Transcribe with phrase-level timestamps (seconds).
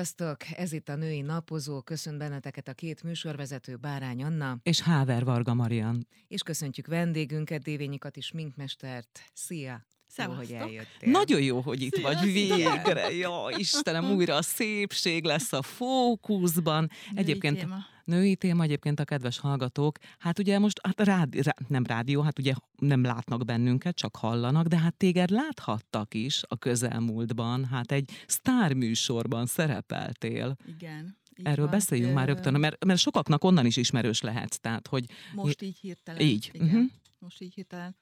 [0.00, 0.36] Sziasztok!
[0.56, 1.80] Ez itt a Női Napozó.
[1.80, 4.58] Köszönt benneteket a két műsorvezető Bárány Anna.
[4.62, 6.06] És Háver Varga Marian.
[6.28, 9.20] És köszöntjük vendégünket, Dévényikat is, Minkmestert.
[9.32, 9.86] Szia!
[10.16, 11.10] Jó, hogy eljöttél.
[11.10, 12.22] Nagyon jó, hogy itt Sziasztok.
[12.22, 13.10] vagy végre.
[13.10, 16.90] Ja, Istenem, újra a szépség lesz a fókuszban.
[17.10, 17.78] Női Egyébként téma.
[18.10, 19.98] Női téma, egyébként a kedves hallgatók.
[20.18, 24.66] Hát ugye most, hát rádi, rá, nem rádió, hát ugye nem látnak bennünket, csak hallanak,
[24.66, 27.64] de hát téged láthattak is a közelmúltban.
[27.64, 30.56] Hát egy sztárműsorban szerepeltél.
[30.66, 31.18] Igen.
[31.42, 32.14] Erről van, beszéljünk ö...
[32.14, 34.58] már rögtön, mert, mert sokaknak onnan is ismerős lehetsz.
[34.58, 35.04] Tehát, hogy...
[35.34, 36.20] Most így hirtelen.
[36.20, 36.50] Így.
[36.52, 36.66] Igen.
[36.66, 36.90] Uh-huh.
[37.18, 37.96] Most így hirtelen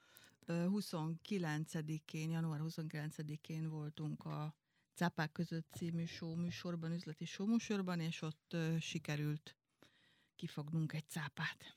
[0.49, 4.55] 29-én, január 29-én voltunk a
[4.95, 9.57] Cápák között című show műsorban, üzleti show műsorban, és ott uh, sikerült
[10.39, 11.77] kifognunk egy cápát.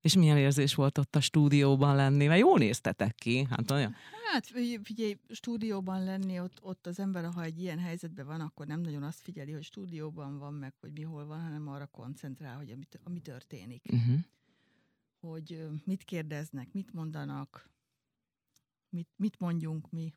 [0.00, 2.26] És milyen érzés volt ott a stúdióban lenni?
[2.26, 3.94] Mert jól néztetek ki, hát olyan.
[4.32, 4.46] Hát
[4.82, 9.02] figyelj, stúdióban lenni, ott, ott az ember, ha egy ilyen helyzetben van, akkor nem nagyon
[9.02, 12.84] azt figyeli, hogy stúdióban van, meg hogy mi hol van, hanem arra koncentrál, hogy ami,
[13.04, 13.84] ami történik.
[13.92, 14.18] Uh-huh
[15.26, 17.70] hogy mit kérdeznek, mit mondanak,
[18.88, 20.14] mit, mit mondjunk mi.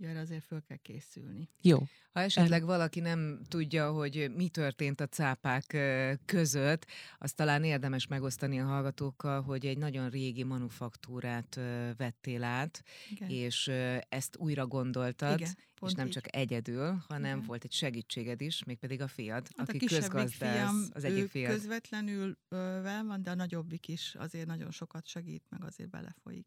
[0.00, 1.48] Erre azért föl kell készülni.
[1.60, 1.78] Jó.
[2.12, 5.76] Ha esetleg valaki nem tudja, hogy mi történt a cápák
[6.24, 6.86] között,
[7.18, 11.60] az talán érdemes megosztani a hallgatókkal, hogy egy nagyon régi manufaktúrát
[11.96, 13.28] vettél át, Igen.
[13.30, 13.70] és
[14.08, 16.12] ezt újra gondoltad, Igen, és nem így.
[16.12, 17.46] csak egyedül, hanem Igen.
[17.46, 21.50] volt egy segítséged is, mégpedig a fiad, hát aki a közgazdász, az egyik fiad.
[21.50, 26.46] közvetlenül vel van, de a nagyobbik is azért nagyon sokat segít, meg azért belefolyik.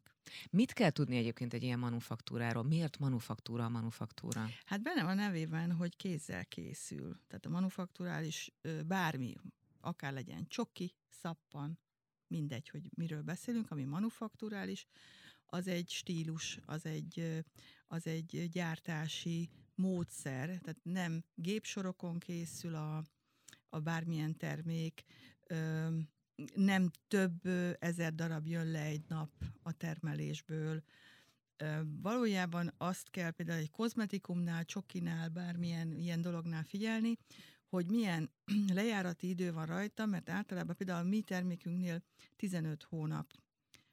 [0.50, 2.62] Mit kell tudni egyébként egy ilyen manufaktúráról?
[2.62, 4.48] Miért manufaktúra a manufaktúra?
[4.64, 7.20] Hát benne van a nevében, hogy kézzel készül.
[7.28, 8.52] Tehát a manufakturális
[8.86, 9.34] bármi,
[9.80, 11.78] akár legyen csoki, szappan,
[12.26, 14.86] mindegy, hogy miről beszélünk, ami manufakturális,
[15.46, 17.44] az egy stílus, az egy,
[17.92, 23.04] az egy gyártási módszer, tehát nem gépsorokon készül a,
[23.68, 25.04] a bármilyen termék,
[26.54, 27.46] nem több
[27.78, 29.30] ezer darab jön le egy nap
[29.62, 30.82] a termelésből.
[32.02, 37.18] Valójában azt kell például egy kozmetikumnál, csokinál, bármilyen ilyen dolognál figyelni,
[37.66, 38.30] hogy milyen
[38.74, 42.02] lejárati idő van rajta, mert általában például a mi termékünknél
[42.36, 43.32] 15 hónap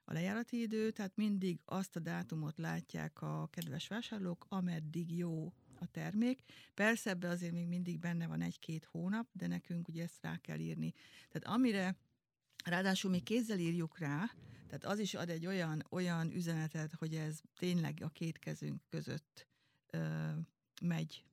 [0.09, 5.88] a lejárati idő, tehát mindig azt a dátumot látják a kedves vásárlók, ameddig jó a
[5.91, 6.44] termék.
[6.73, 10.59] Persze ebbe azért még mindig benne van egy-két hónap, de nekünk ugye ezt rá kell
[10.59, 10.94] írni.
[11.29, 11.96] Tehát amire
[12.67, 14.31] Ráadásul mi kézzel írjuk rá,
[14.67, 19.47] tehát az is ad egy olyan, olyan üzenetet, hogy ez tényleg a két kezünk között
[19.90, 20.29] ö,
[20.81, 21.23] megy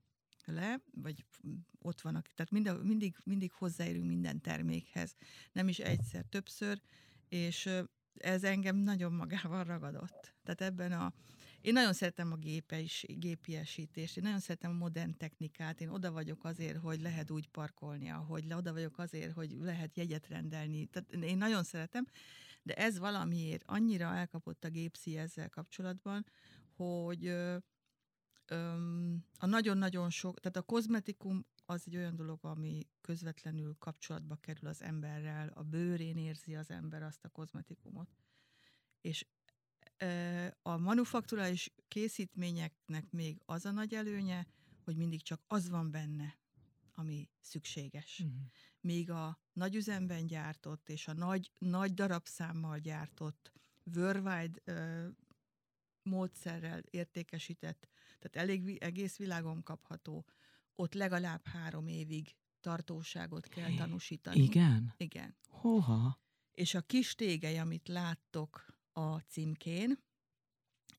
[0.44, 1.24] le, vagy
[1.78, 5.14] ott vannak, tehát mind, mindig, mindig hozzáérünk minden termékhez,
[5.52, 6.80] nem is egyszer, többször,
[7.28, 7.68] és
[8.18, 10.34] ez engem nagyon magával ragadott.
[10.44, 11.12] Tehát ebben a,
[11.60, 16.44] én nagyon szeretem a gépes, gépiesítést, én nagyon szeretem a modern technikát, én oda vagyok
[16.44, 21.12] azért, hogy lehet úgy parkolni, ahogy le, oda vagyok azért, hogy lehet jegyet rendelni, tehát
[21.12, 22.06] én nagyon szeretem,
[22.62, 26.26] de ez valamiért annyira elkapott a gépszi ezzel kapcsolatban,
[26.76, 27.34] hogy
[29.38, 34.82] a nagyon-nagyon sok, tehát a kozmetikum az egy olyan dolog, ami közvetlenül kapcsolatba kerül az
[34.82, 38.08] emberrel, a bőrén érzi az ember azt a kozmetikumot.
[39.00, 39.26] És
[40.62, 44.46] a manufakturális készítményeknek még az a nagy előnye,
[44.84, 46.38] hogy mindig csak az van benne,
[46.94, 48.18] ami szükséges.
[48.18, 48.40] Uh-huh.
[48.80, 53.52] Míg a nagyüzemben gyártott és a nagy, nagy darabszámmal gyártott
[53.94, 55.08] worldwide ö,
[56.02, 57.88] módszerrel értékesített,
[58.30, 60.26] tehát elég egész világon kapható,
[60.74, 64.42] ott legalább három évig tartóságot kell tanúsítani.
[64.42, 64.94] Igen?
[64.96, 65.36] Igen.
[65.48, 66.20] Hova?
[66.52, 69.98] És a kis tégely, amit láttok a címkén,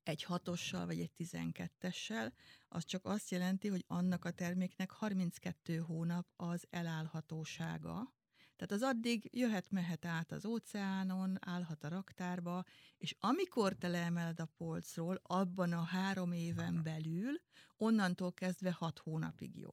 [0.03, 2.34] egy hatossal vagy egy tizenkettessel,
[2.68, 8.14] az csak azt jelenti, hogy annak a terméknek 32 hónap az elállhatósága.
[8.55, 12.63] Tehát az addig jöhet-mehet át az óceánon, állhat a raktárba,
[12.97, 17.41] és amikor te leemeled a polcról, abban a három éven belül,
[17.78, 19.69] onnantól kezdve hat hónapig jó.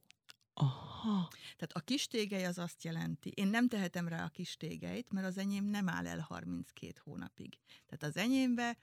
[0.53, 1.27] Aha.
[1.31, 5.27] Tehát a kis tégely az azt jelenti, én nem tehetem rá a kis tégeit, mert
[5.27, 7.57] az enyém nem áll el 32 hónapig.
[7.85, 8.77] Tehát az enyémbe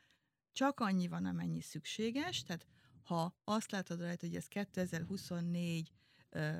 [0.53, 2.67] csak annyi van, amennyi szükséges, tehát
[3.03, 5.93] ha azt látod rajta, hogy ez 2024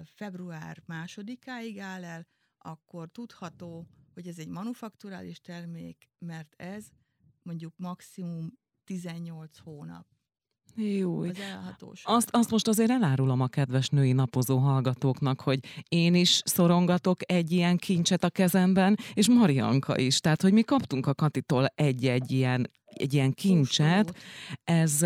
[0.05, 2.27] február másodikáig áll el,
[2.63, 6.87] akkor tudható, hogy ez egy manufakturális termék, mert ez
[7.43, 8.53] mondjuk maximum
[8.85, 10.07] 18 hónap
[10.77, 11.21] jó.
[11.21, 11.39] Az
[12.03, 15.59] azt, azt most azért elárulom a kedves női napozó hallgatóknak, hogy
[15.89, 20.21] én is szorongatok egy ilyen kincset a kezemben, és Marianka is.
[20.21, 24.19] Tehát, hogy mi kaptunk a Katitól egy-egy ilyen egy ilyen kincset.
[24.65, 25.03] Ez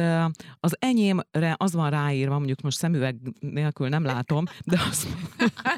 [0.60, 5.06] az enyémre az van ráírva, mondjuk most szemüveg nélkül nem látom, de az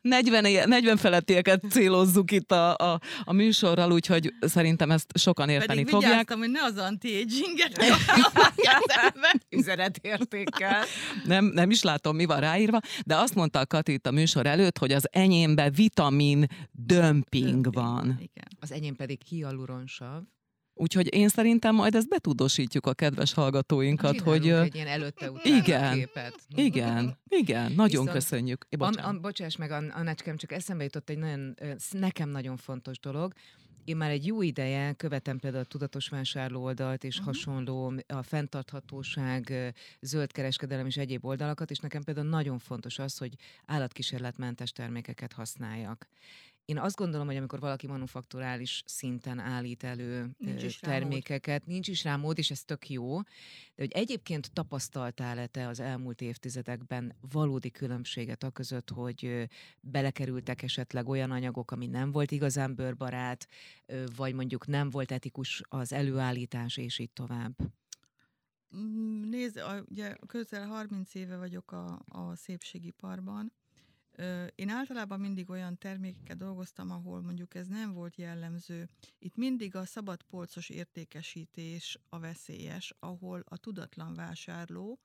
[0.00, 5.66] 40, éve- 40 felettieket célozzuk itt a, a, a műsorral, úgyhogy szerintem ezt sokan érteni
[5.68, 6.10] Pedig fogják.
[6.10, 7.84] vigyáztam, hogy ne az anti-aginget
[9.48, 10.84] Üzenetértékkel.
[11.24, 14.46] Nem, nem is látom, mi van ráírva, de azt mondta a Kati itt a műsor
[14.46, 18.04] előtt, hogy az enyémbe vitamin dömping van.
[18.04, 18.48] Igen.
[18.60, 20.22] Az enyém pedig hialuronsav.
[20.80, 25.94] Úgyhogy én szerintem majd ezt betudosítjuk a kedves hallgatóinkat, Csinálunk hogy egy ilyen előtte igen,
[25.94, 26.34] képet.
[26.54, 28.66] igen, igen, nagyon Viszont- köszönjük.
[28.68, 29.10] É, bocsánat.
[29.10, 31.54] am, bocsáss meg, An- Annácskám, csak eszembe jutott egy nagyon,
[31.90, 33.32] nekem nagyon fontos dolog.
[33.84, 37.24] Én már egy jó ideje követem például a tudatos vásárló oldalt és Aha.
[37.24, 39.52] hasonló a fenntarthatóság,
[40.00, 43.34] zöld kereskedelem és egyéb oldalakat, és nekem például nagyon fontos az, hogy
[43.66, 46.08] állatkísérletmentes termékeket használjak.
[46.70, 52.16] Én azt gondolom, hogy amikor valaki manufakturális szinten állít elő Nincs termékeket, nincs is rá
[52.16, 58.42] mód, és ez tök jó, de hogy egyébként tapasztaltál-e te az elmúlt évtizedekben valódi különbséget
[58.42, 59.48] a között, hogy
[59.80, 63.48] belekerültek esetleg olyan anyagok, ami nem volt igazán bőrbarát,
[64.16, 67.52] vagy mondjuk nem volt etikus az előállítás, és így tovább?
[68.76, 73.52] Mm, Nézd, ugye közel 30 éve vagyok a, a szépségiparban.
[74.54, 78.88] Én általában mindig olyan termékekkel dolgoztam, ahol mondjuk ez nem volt jellemző.
[79.18, 85.00] Itt mindig a szabad polcos értékesítés a veszélyes, ahol a tudatlan vásárló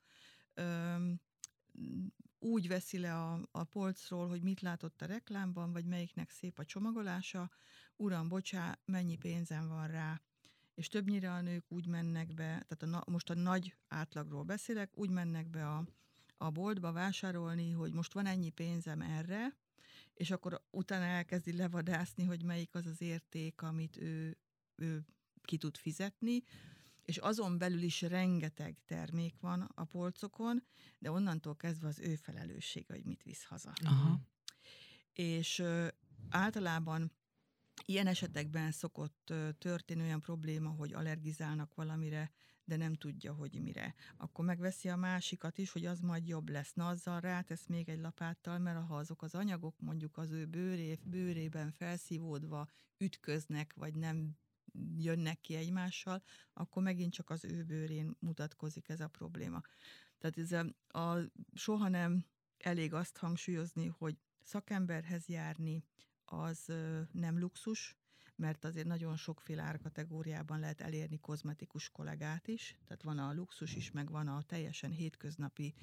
[2.38, 6.64] úgy veszi le a, a polcról, hogy mit látott a reklámban, vagy melyiknek szép a
[6.64, 7.50] csomagolása,
[7.96, 10.20] uram, bocsá, mennyi pénzem van rá.
[10.74, 15.10] És többnyire a nők úgy mennek be, tehát a, most a nagy átlagról beszélek, úgy
[15.10, 15.84] mennek be a,
[16.36, 19.56] a boltba vásárolni, hogy most van ennyi pénzem erre,
[20.14, 24.38] és akkor utána elkezdi levadászni, hogy melyik az az érték, amit ő,
[24.74, 25.04] ő
[25.42, 26.42] ki tud fizetni,
[27.04, 30.62] és azon belül is rengeteg termék van a polcokon,
[30.98, 33.72] de onnantól kezdve az ő felelőssége, hogy mit visz haza.
[33.84, 34.20] Aha.
[35.12, 35.88] És ö,
[36.28, 37.12] általában
[37.84, 42.32] ilyen esetekben szokott ö, történni olyan probléma, hogy allergizálnak valamire,
[42.66, 43.94] de nem tudja, hogy mire.
[44.16, 46.72] Akkor megveszi a másikat is, hogy az majd jobb lesz.
[46.72, 50.98] Na, azzal rátesz még egy lapáttal, mert ha azok az anyagok mondjuk az ő bőré,
[51.02, 52.68] bőrében felszívódva
[52.98, 54.36] ütköznek, vagy nem
[54.96, 56.22] jönnek ki egymással,
[56.52, 59.60] akkor megint csak az ő bőrén mutatkozik ez a probléma.
[60.18, 61.18] Tehát ez a, a
[61.54, 62.26] soha nem
[62.58, 65.84] elég azt hangsúlyozni, hogy szakemberhez járni
[66.24, 66.72] az
[67.12, 67.96] nem luxus,
[68.36, 73.90] mert azért nagyon sokféle árkategóriában lehet elérni kozmetikus kollégát is, tehát van a luxus is,
[73.90, 75.74] meg van a teljesen hétköznapi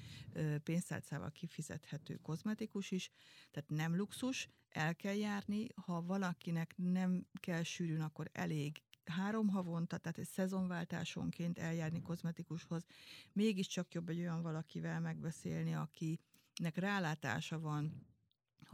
[0.62, 3.10] pénztárcával kifizethető kozmetikus is,
[3.50, 9.96] tehát nem luxus, el kell járni, ha valakinek nem kell sűrűn, akkor elég három havonta,
[9.96, 12.84] tehát egy szezonváltásonként eljárni kozmetikushoz,
[13.32, 18.06] mégiscsak jobb egy olyan valakivel megbeszélni, akinek rálátása van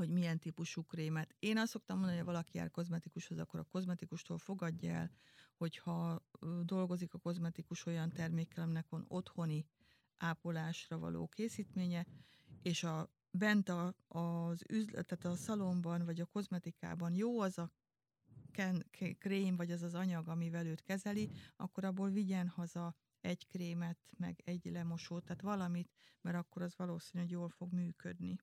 [0.00, 1.34] hogy milyen típusú krémet.
[1.38, 5.10] Én azt szoktam mondani, hogy valaki jár kozmetikushoz, akkor a kozmetikustól fogadja el,
[5.56, 6.22] hogyha
[6.64, 9.66] dolgozik a kozmetikus olyan termékkel, aminek van otthoni
[10.16, 12.06] ápolásra való készítménye,
[12.62, 17.70] és a bent a, az üzlet, tehát a szalomban vagy a kozmetikában jó az a
[18.50, 18.86] ken,
[19.18, 24.40] krém, vagy az az anyag, amivel őt kezeli, akkor abból vigyen haza egy krémet, meg
[24.44, 28.36] egy lemosót, tehát valamit, mert akkor az valószínű, hogy jól fog működni.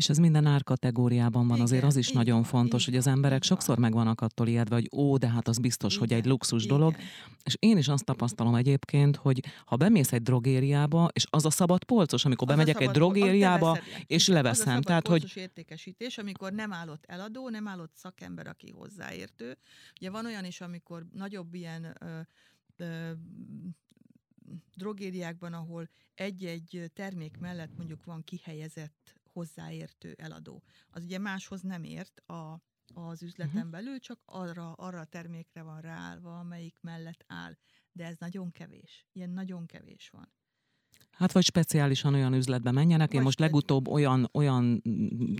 [0.00, 3.06] És ez minden árkategóriában van, azért Igen, az is így nagyon fontos, így hogy az
[3.06, 3.80] emberek így sokszor van.
[3.80, 6.92] meg vannak attól ijedve, hogy ó, de hát az biztos, hogy egy Igen, luxus dolog.
[6.92, 7.04] Igen.
[7.44, 11.84] És én is azt tapasztalom egyébként, hogy ha bemész egy drogériába, és az a szabad
[11.84, 14.72] polcos, amikor Az bemegyek egy drogériába, és Igen, leveszem.
[14.76, 19.56] Az a Tehát, hogy- értékesítés, amikor nem állott eladó, nem állott szakember, aki hozzáértő.
[20.00, 22.20] Ugye van olyan is, amikor nagyobb ilyen ö,
[22.76, 23.10] ö,
[24.76, 30.62] drogériákban, ahol egy-egy termék mellett mondjuk van kihelyezett hozzáértő eladó.
[30.90, 32.62] Az ugye máshoz nem ért a,
[32.94, 33.70] az üzleten uh-huh.
[33.70, 37.56] belül, csak arra, arra a termékre van ráállva, amelyik mellett áll.
[37.92, 39.06] De ez nagyon kevés.
[39.12, 40.32] Ilyen nagyon kevés van.
[41.10, 43.08] Hát vagy speciálisan olyan üzletbe menjenek.
[43.08, 44.82] Én Vagy most legutóbb olyan, olyan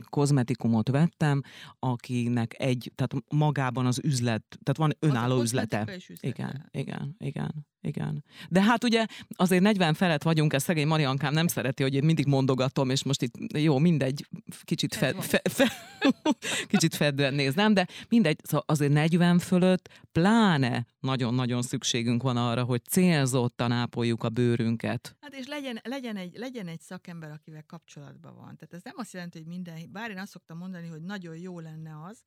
[0.08, 1.42] kozmetikumot vettem,
[1.78, 5.76] akinek egy, tehát magában az üzlet, tehát van Az önálló üzlete.
[5.78, 6.42] kozmetika is üzlete.
[6.42, 8.24] Igen, igen, igen, igen.
[8.48, 12.26] De hát ugye azért 40 felett vagyunk, ez szegény Mariankám nem szereti, hogy én mindig
[12.26, 14.26] mondogatom, és most itt jó, mindegy,
[14.62, 15.72] kicsit, Ez fe, fe, fe,
[16.72, 22.84] kicsit fedően néznem, de mindegy, szóval azért 40 fölött pláne nagyon-nagyon szükségünk van arra, hogy
[22.84, 25.16] célzottan ápoljuk a bőrünket.
[25.20, 28.56] Hát és legyen, legyen, egy, legyen egy szakember, akivel kapcsolatban van.
[28.56, 31.60] Tehát ez nem azt jelenti, hogy minden, bár én azt szoktam mondani, hogy nagyon jó
[31.60, 32.22] lenne az,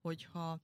[0.00, 0.60] hogyha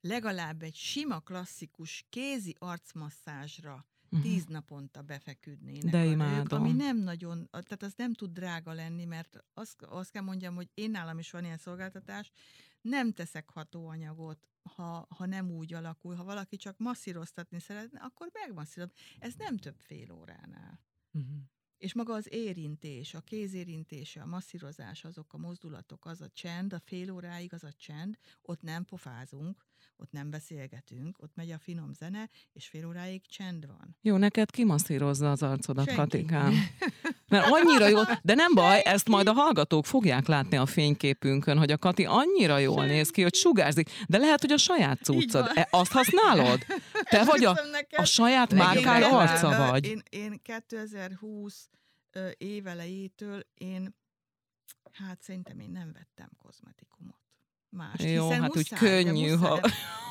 [0.00, 4.22] legalább egy sima klasszikus kézi arcmasszázsra uh-huh.
[4.22, 6.60] tíz naponta befeküdnének De imádom.
[6.60, 10.70] ami nem nagyon, tehát az nem tud drága lenni, mert azt, azt kell mondjam, hogy
[10.74, 12.30] én nálam is van ilyen szolgáltatás,
[12.80, 14.38] nem teszek hatóanyagot,
[14.74, 16.14] ha, ha nem úgy alakul.
[16.14, 18.90] Ha valaki csak masszíroztatni szeretne, akkor megmasszíroz.
[19.18, 20.80] Ez nem több fél óránál.
[21.12, 21.36] Uh-huh.
[21.78, 26.78] És maga az érintés, a kézérintése, a masszírozás, azok a mozdulatok, az a csend, a
[26.78, 29.66] fél óráig az a csend, ott nem pofázunk,
[30.00, 33.96] ott nem beszélgetünk, ott megy a finom zene, és fél óráig csend van.
[34.02, 36.00] Jó, neked kimasszírozza az arcodat, Senki.
[36.00, 36.52] Katikám.
[37.28, 41.70] Mert annyira jó, de nem baj, ezt majd a hallgatók fogják látni a fényképünkön, hogy
[41.70, 45.50] a Kati annyira jól néz ki, hogy sugárzik, de lehet, hogy a saját cuccod.
[45.54, 46.60] E, azt használod?
[47.02, 47.58] Te vagy a,
[47.96, 49.84] a saját márkád arca vagy.
[49.84, 51.68] Én, én 2020
[52.12, 53.94] ö, évelejétől én,
[54.92, 57.27] hát szerintem én nem vettem kozmetikumot.
[57.70, 58.00] Más.
[58.00, 59.48] Jó, hát úgy muszáj, de könnyű, muszáj.
[59.50, 59.60] ha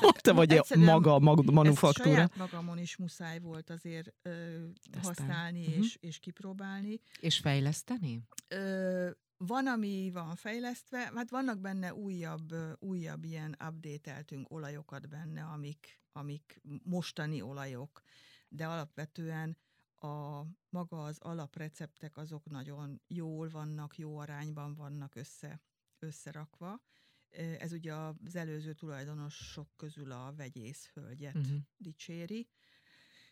[0.00, 2.14] Tehát te vagy maga, maga manufaktúra.
[2.14, 4.64] saját magamon is muszáj volt azért ö,
[5.02, 5.82] használni Mhm.
[5.82, 7.00] és, és kipróbálni.
[7.20, 8.20] És fejleszteni?
[8.48, 16.00] Ö, van, ami van fejlesztve, hát vannak benne újabb, újabb ilyen updateltünk olajokat benne, amik,
[16.12, 18.02] amik mostani olajok,
[18.48, 19.56] de alapvetően
[20.00, 25.60] a maga az alapreceptek azok nagyon jól vannak, jó arányban vannak össze,
[25.98, 26.80] összerakva.
[27.58, 31.58] Ez ugye az előző tulajdonosok közül a vegyész hölgyet Uh-huh.
[31.76, 32.48] dicséri,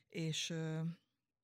[0.09, 0.47] és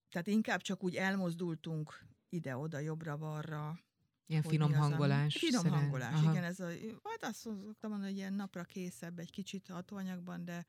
[0.09, 3.79] tehát inkább csak úgy elmozdultunk ide-oda, jobbra-balra.
[4.27, 5.37] Ilyen finom ami- hangolás.
[5.39, 6.31] Finom szeren- hangolás, Aha.
[6.31, 6.45] igen.
[6.45, 6.67] Ez a,
[7.05, 10.67] hát azt szoktam mondani, hogy ilyen napra készebb, egy kicsit hatóanyagban, de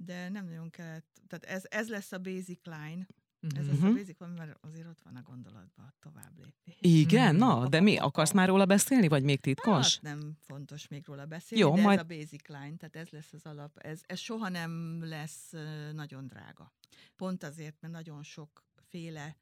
[0.00, 3.06] de nem nagyon kellett, tehát ez, ez lesz a basic line,
[3.40, 3.68] ez Mhm.
[3.68, 6.76] lesz a basic line, mert azért ott van a gondolatban a tovább lépés.
[6.80, 7.96] Igen, na, de mi?
[7.96, 9.94] Akarsz már róla beszélni, vagy még titkos?
[9.94, 13.08] Hát nem fontos még róla beszélni, Jó, de majd- ez a basic line, tehát ez
[13.10, 13.78] lesz az alap.
[13.78, 15.52] Ez, ez soha nem lesz
[15.94, 16.72] nagyon drága.
[17.16, 19.36] Pont azért, mert nagyon sokféle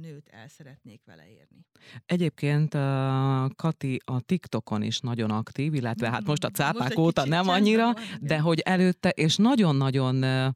[0.00, 1.66] nőt el szeretnék vele érni.
[2.06, 2.80] Egyébként uh,
[3.56, 7.48] Kati a TikTokon is nagyon aktív, illetve hát most a Mm, cápák egy óta nem
[7.48, 10.54] annyira, van, de hogy előtte, és nagyon-nagyon, uh,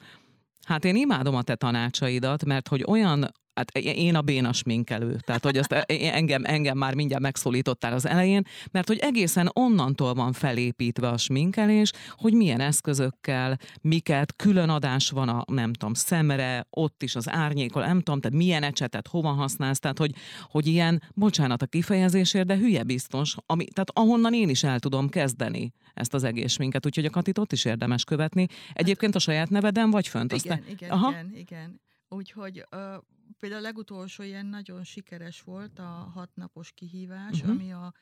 [0.65, 5.45] hát én imádom a te tanácsaidat, mert hogy olyan Hát én a béna sminkelő, tehát
[5.45, 11.09] hogy azt engem, engem már mindjárt megszólítottál az elején, mert hogy egészen onnantól van felépítve
[11.09, 17.17] a sminkelés, hogy milyen eszközökkel, miket, külön adás van a, nem tudom, szemre, ott is
[17.17, 21.67] az árnyékol, nem tudom, tehát milyen ecsetet hova használsz, tehát hogy, hogy ilyen, bocsánat a
[21.67, 26.53] kifejezésért, de hülye biztos, ami, tehát ahonnan én is el tudom kezdeni ezt az egész
[26.53, 28.47] sminket, úgyhogy a Katit ott is érdemes követni.
[28.73, 30.33] Egyébként a saját neveden vagy fönt?
[30.33, 31.11] Igen, te- igen, Aha.
[31.11, 31.81] igen, igen.
[32.09, 32.97] Úgyhogy ö,
[33.39, 37.51] például a legutolsó ilyen nagyon sikeres volt a hatnapos kihívás, uh-huh.
[37.51, 37.95] ami a,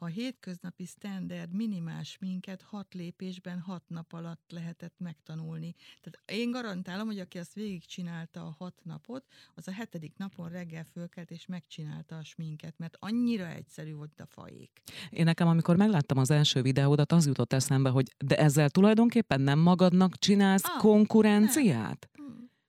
[0.00, 5.74] a hétköznapi standard minimás minket hat lépésben hat nap alatt lehetett megtanulni.
[6.00, 10.84] Tehát én garantálom, hogy aki azt végigcsinálta a hat napot, az a hetedik napon reggel
[10.92, 14.82] fölkelt és megcsinálta a sminket, mert annyira egyszerű volt a fajék.
[15.10, 19.58] Én nekem, amikor megláttam az első videódat, az jutott eszembe, hogy de ezzel tulajdonképpen nem
[19.58, 22.08] magadnak csinálsz Ah, konkurenciát?
[22.12, 22.28] Hmm.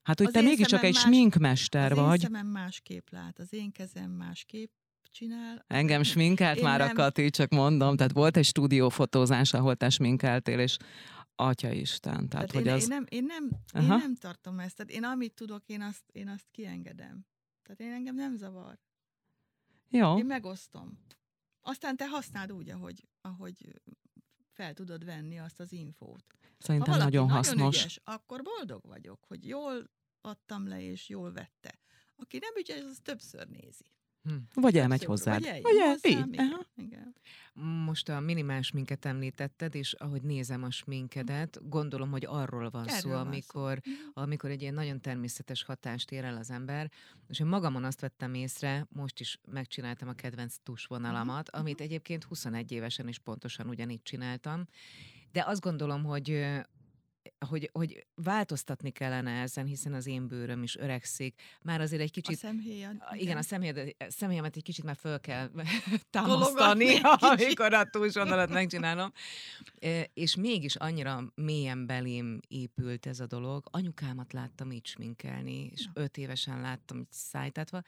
[0.09, 2.19] Hát, hogy Az te mégiscsak egy más- sminkmester az vagy.
[2.21, 4.71] én szemem másképp lát, az én kezem másképp
[5.11, 5.63] csinál.
[5.67, 6.95] Engem sminkelt Én már a nem.
[6.95, 10.77] Kati, csak mondom, tehát volt egy stúdiófotózás, ahol te sminkeltél, és
[11.35, 12.81] Atya Isten, tehát, Tehát hogy én, az...
[12.81, 13.49] én, nem, én, nem,
[13.83, 14.75] én nem tartom ezt.
[14.75, 17.25] Tehát én amit tudok, én azt, én azt kiengedem.
[17.63, 18.79] Tehát én engem nem zavar.
[19.89, 20.99] Jó, Én megosztom.
[21.61, 23.81] Aztán te használd úgy, ahogy, ahogy
[24.53, 26.23] fel tudod venni azt az infót.
[26.41, 27.79] Ha szerintem valaki nagyon nagyon hasznos.
[27.79, 29.89] ügyes, akkor boldog vagyok, hogy jól
[30.21, 31.79] adtam le, és jól vette.
[32.15, 33.85] Aki nem ügyes, az többször nézi.
[34.23, 35.39] Vagy Többször, elmegy hozzád.
[35.39, 36.33] Vagy eljön Vagy el, hozzám, így.
[36.33, 36.65] igen, Aha.
[36.75, 37.15] igen.
[37.85, 42.99] Most a minimál sminket említetted, és ahogy nézem a sminkedet, gondolom, hogy arról van Erről
[42.99, 43.27] szó, van szó.
[43.27, 43.93] amikor, Mhm.
[44.13, 46.91] amikor egy ilyen nagyon természetes hatást ér el az ember.
[47.27, 52.23] És én magamon azt vettem észre, most is megcsináltam a kedvenc tusvonalamat, Mhm, amit egyébként
[52.23, 54.65] 21 évesen is pontosan ugyanígy csináltam.
[55.31, 56.45] De azt gondolom, hogy
[57.49, 61.41] hogy, hogy változtatni kellene ezen, hiszen az én bőröm is öregszik.
[61.61, 65.49] Már azért egy A kicsit a- Igen, a szemhéjad- személyemet egy kicsit már föl kell
[66.09, 66.95] támasztani,
[67.31, 69.11] amikor a túlsvonalat megcsinálom.
[69.79, 73.63] E, És mégis annyira mélyen belém épült ez a dolog.
[73.71, 76.01] Anyukámat láttam így sminkelni, és Na.
[76.01, 77.81] öt évesen láttam így szájtátva,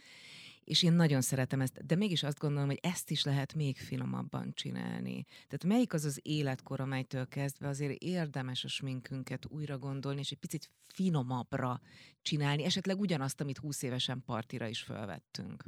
[0.63, 4.53] és én nagyon szeretem ezt, de mégis azt gondolom, hogy ezt is lehet még finomabban
[4.53, 5.23] csinálni.
[5.23, 10.39] Tehát melyik az az életkor, amelytől kezdve azért érdemes a sminkünket újra gondolni, és egy
[10.39, 11.81] picit finomabbra
[12.21, 15.65] csinálni, esetleg ugyanazt, amit 20 évesen partira is felvettünk.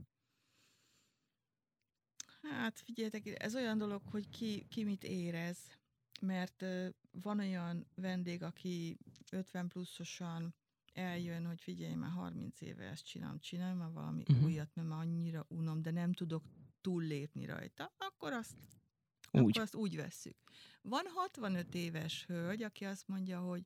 [2.42, 5.58] Hát figyeljetek, ez olyan dolog, hogy ki, ki mit érez.
[6.22, 6.66] mert
[7.12, 8.98] van olyan vendég, aki
[9.32, 10.56] 50 pluszosan
[10.94, 14.46] eljön, hogy figyelj, már 30 éve ezt csinálom, csinálom már valami uh-huh.
[14.46, 16.44] újat, mert már annyira unom, de nem tudok
[16.82, 18.56] túllépni rajta, akkor azt
[19.32, 20.38] úgy, akkor azt úgy vesszük.
[20.82, 23.66] Van 65 éves hölgy, aki azt mondja, hogy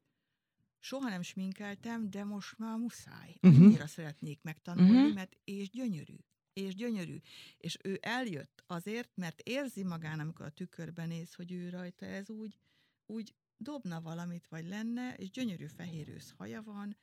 [0.79, 3.37] soha nem sminkeltem, de most már muszáj.
[3.41, 3.61] Uh-huh.
[3.61, 5.13] Annyira szeretnék megtanulni, uh-huh.
[5.13, 6.15] mert és gyönyörű.
[6.53, 7.17] És gyönyörű.
[7.57, 12.29] És ő eljött azért, mert érzi magán, amikor a tükörben néz, hogy ő rajta ez
[12.29, 12.57] úgy,
[13.05, 16.97] úgy dobna valamit, vagy lenne, és gyönyörű fehérősz haja van,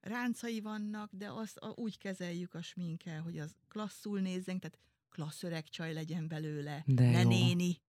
[0.00, 5.68] ráncai vannak, de azt úgy kezeljük a sminkel, hogy az klasszul nézzen, tehát klassz öreg
[5.68, 7.28] csaj legyen belőle, de ne jó.
[7.28, 7.80] néni.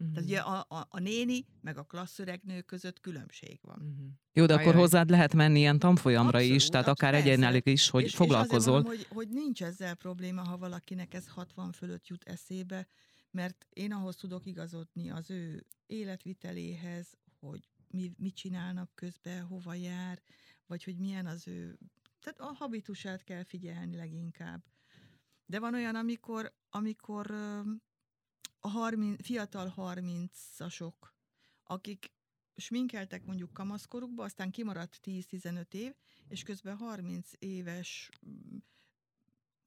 [0.00, 0.14] Uh-huh.
[0.14, 3.76] Tehát ugye a, a, a néni meg a klassz öreg nő között különbség van.
[3.76, 4.06] Uh-huh.
[4.32, 4.64] Jó, de Ajaj.
[4.64, 8.78] akkor hozzád lehet menni ilyen tanfolyamra abszolút, is, tehát akár egyenelik is, hogy és, foglalkozol.
[8.78, 12.86] És mondom, hogy, hogy nincs ezzel probléma, ha valakinek ez 60 fölött jut eszébe,
[13.30, 17.06] mert én ahhoz tudok igazodni az ő életviteléhez,
[17.40, 20.22] hogy mi, mit csinálnak közben, hova jár,
[20.66, 21.78] vagy hogy milyen az ő...
[22.20, 24.64] Tehát a habitusát kell figyelni leginkább.
[25.46, 27.30] De van olyan, amikor, amikor
[28.60, 31.14] a 30, fiatal harmincasok,
[31.62, 32.12] akik
[32.56, 35.94] sminkeltek mondjuk kamaszkorukba, aztán kimaradt 10-15 év,
[36.28, 38.10] és közben 30 éves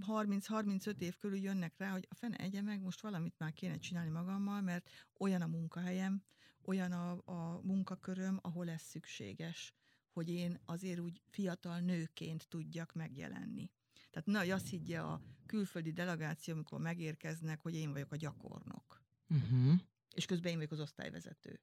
[0.05, 4.09] 30-35 év körül jönnek rá, hogy a fene egye meg, most valamit már kéne csinálni
[4.09, 6.23] magammal, mert olyan a munkahelyem,
[6.61, 9.73] olyan a, a munkaköröm, ahol ez szükséges,
[10.17, 13.71] hogy én azért úgy fiatal nőként tudjak megjelenni.
[14.09, 19.01] Tehát nagy azt higgye a külföldi delegáció, amikor megérkeznek, hogy én vagyok a gyakornok.
[19.29, 19.79] Uh-huh.
[20.13, 21.59] És közben én vagyok az osztályvezető.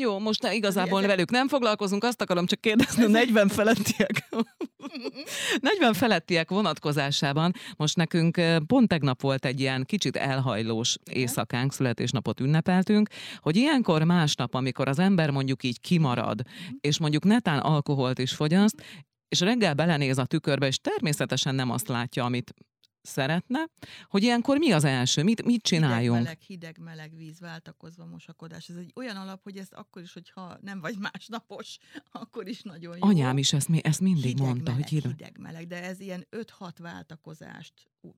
[0.00, 1.10] Jó, most ne, igazából ezek...
[1.10, 4.28] velük nem foglalkozunk, azt akarom csak kérdezni, a 40 felettiek.
[5.60, 13.08] 40 felettiek vonatkozásában most nekünk pont tegnap volt egy ilyen kicsit elhajlós éjszakánk, születésnapot ünnepeltünk,
[13.38, 16.74] hogy ilyenkor másnap, amikor az ember mondjuk így kimarad, mhm.
[16.80, 18.82] és mondjuk netán alkoholt is fogyaszt,
[19.28, 22.54] és reggel belenéz a tükörbe, és természetesen nem azt látja, amit
[23.02, 23.58] szeretne,
[24.08, 26.18] hogy ilyenkor mi az első, mit, mit csináljunk?
[26.18, 28.68] Hideg-meleg, hideg-meleg víz, váltakozva mosakodás.
[28.68, 31.78] Ez egy olyan alap, hogy ezt akkor is, hogyha nem vagy másnapos,
[32.10, 33.08] akkor is nagyon jó.
[33.08, 35.16] Anyám is ezt, ezt mindig hideg, mondta, meleg, hogy hideg.
[35.16, 37.74] hideg-meleg, de ez ilyen 5-6 váltakozást,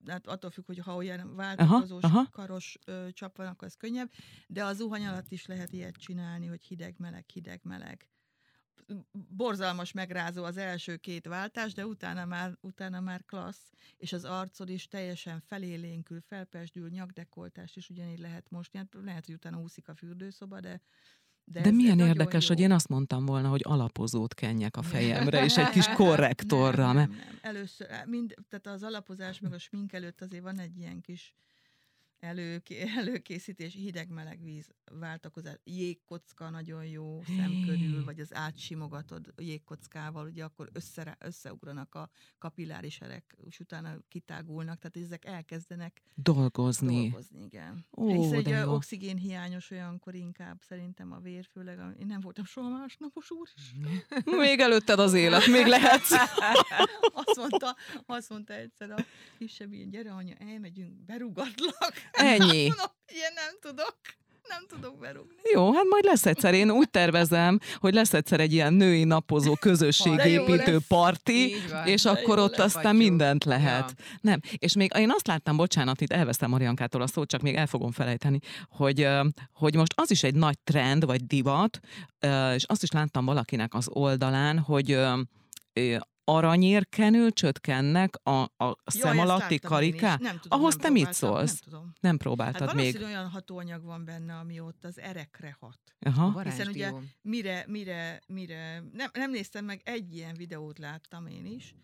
[0.07, 2.29] hát attól függ, hogy ha olyan váltakozós, aha, aha.
[2.31, 4.11] karos ö, csap van, akkor ez könnyebb,
[4.47, 8.09] de az zuhany alatt is lehet ilyet csinálni, hogy hideg-meleg, hideg-meleg
[9.13, 14.69] borzalmas megrázó az első két váltás, de utána már, utána már klassz, és az arcod
[14.69, 18.71] is teljesen felélénkül, felpesdül, nyakdekoltást is ugyanígy lehet most.
[19.05, 20.81] Lehet, hogy utána úszik a fürdőszoba, de
[21.45, 22.55] de, de milyen érdekes, jó.
[22.55, 26.87] hogy én azt mondtam volna, hogy alapozót kenjek a fejemre, és egy kis korrektorra.
[26.87, 27.39] Nem, nem, nem.
[27.41, 31.35] Először, mind, tehát az alapozás meg a smink előtt azért van egy ilyen kis
[32.21, 40.45] előké, előkészítés, hideg-meleg víz váltakozás, jégkocka nagyon jó szem körül, vagy az átsimogatod jégkockával, ugye
[40.45, 47.01] akkor össze, összeugranak a kapilláris erek, és utána kitágulnak, tehát ezek elkezdenek dolgozni.
[47.01, 47.87] Dolgozni, igen.
[47.97, 52.45] Ó, Hisz egy oxigén hiányos olyankor inkább szerintem a vér, főleg a, én nem voltam
[52.45, 53.75] soha másnapos úr is.
[54.37, 56.13] Még előtted az élet, még lehetsz.
[57.25, 59.05] azt, mondta, azt mondta egyszer a
[59.39, 61.93] kisebb gyere anya, elmegyünk, berugatlak.
[62.13, 62.73] Ennyi.
[63.17, 63.97] Ilyen nem tudok
[64.51, 65.35] nem tudok berúgni.
[65.53, 66.55] Jó, hát majd lesz egyszer.
[66.55, 72.59] Én úgy tervezem, hogy lesz egyszer egy ilyen női napozó közösségépítő parti, és akkor ott
[72.59, 73.95] aztán mindent lehet.
[73.97, 74.05] Ja.
[74.21, 74.41] Nem.
[74.57, 77.91] És még én azt láttam, bocsánat, itt elvesztem Mariankától a szót, csak még el fogom
[77.91, 79.09] felejteni, hogy,
[79.53, 81.81] hogy most az is egy nagy trend, vagy divat,
[82.55, 84.99] és azt is láttam valakinek az oldalán, hogy
[86.37, 90.17] aranyérkenő csötkennek a, a szem alatti kariká?
[90.21, 91.61] Nem tudom, Ahhoz nem te mit szólsz?
[91.61, 91.93] Nem, tudom.
[92.01, 93.03] nem próbáltad hát még.
[93.03, 95.79] olyan hatóanyag van benne, ami ott az erekre hat.
[96.01, 96.43] Aha.
[96.43, 96.91] Hiszen ugye
[97.23, 101.75] mire, mire, mire, nem, nem néztem meg, egy ilyen videót láttam én is,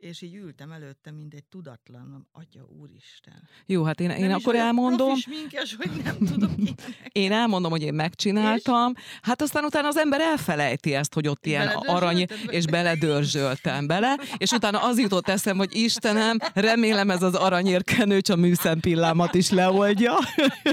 [0.00, 3.48] és így ültem előtte, mint egy tudatlan, atya úristen.
[3.66, 5.14] Jó, hát én, én akkor elmondom.
[5.26, 6.50] Minkes, hogy nem tudok
[7.12, 9.02] Én elmondom, hogy én megcsináltam, és?
[9.22, 14.50] hát aztán utána az ember elfelejti ezt, hogy ott ilyen arany, és beledörzsöltem bele, és
[14.50, 20.14] utána az jutott eszem, hogy Istenem, remélem ez az aranyérkenő, a műszempillámat is leoldja.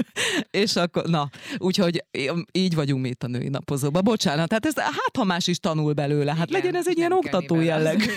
[0.50, 2.04] és akkor, na, úgyhogy
[2.52, 4.04] így vagyunk mi itt a női napozóban.
[4.04, 7.12] Bocsánat, hát ez, hát ha más is tanul belőle, hát Igen, legyen ez egy ilyen
[7.12, 8.10] oktató jelleg.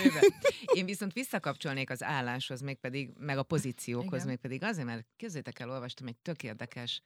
[0.74, 4.26] Én viszont visszakapcsolnék az álláshoz, mégpedig, meg a pozíciókhoz, Igen.
[4.26, 7.02] mégpedig azért, mert közétek el olvastam egy tök érdekes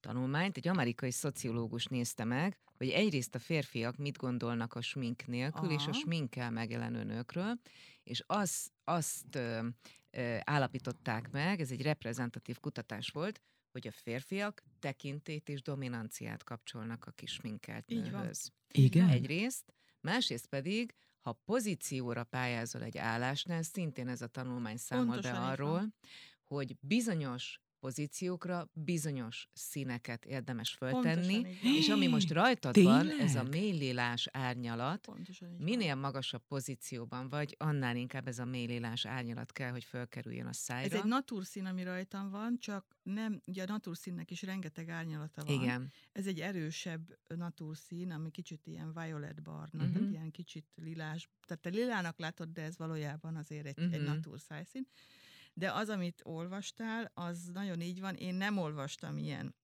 [0.00, 5.68] tanulmányt, egy amerikai szociológus nézte meg, hogy egyrészt a férfiak mit gondolnak a smink nélkül,
[5.68, 5.74] Aha.
[5.74, 7.60] és a sminkkel megjelenő nőkről,
[8.02, 9.66] és az, azt ö,
[10.10, 17.04] ö, állapították meg, ez egy reprezentatív kutatás volt, hogy a férfiak tekintét és dominanciát kapcsolnak
[17.06, 18.20] a kis minkelt Így van.
[18.20, 18.52] nőhöz.
[18.72, 19.08] Igen.
[19.08, 25.46] Egyrészt, másrészt pedig, ha pozícióra pályázol egy állásnál, szintén ez a tanulmány számol Pontosan be
[25.46, 25.94] arról,
[26.42, 33.42] hogy bizonyos pozíciókra bizonyos színeket érdemes föltenni, Pontosan és ami most rajtad van, ez a
[33.42, 33.48] Tényleg?
[33.48, 39.84] mélylilás árnyalat, Pontosan minél magasabb pozícióban vagy, annál inkább ez a mélylilás árnyalat kell, hogy
[39.84, 40.96] fölkerüljön a Ez szájra.
[40.96, 45.54] egy naturszín, ami rajtam van, csak nem, ugye a naturszínnek is rengeteg árnyalata van.
[45.54, 45.92] Igen.
[46.12, 49.92] Ez egy erősebb naturszín, ami kicsit ilyen violet barna, uh-huh.
[49.92, 51.28] Tehát ilyen kicsit lilás.
[51.46, 53.94] Tehát te lilának látod, de ez valójában azért egy, uh-huh.
[53.94, 54.08] egy Mhm.
[55.54, 58.14] De az, amit olvastál, az nagyon így van.
[58.14, 59.54] Én nem olvastam ilyen,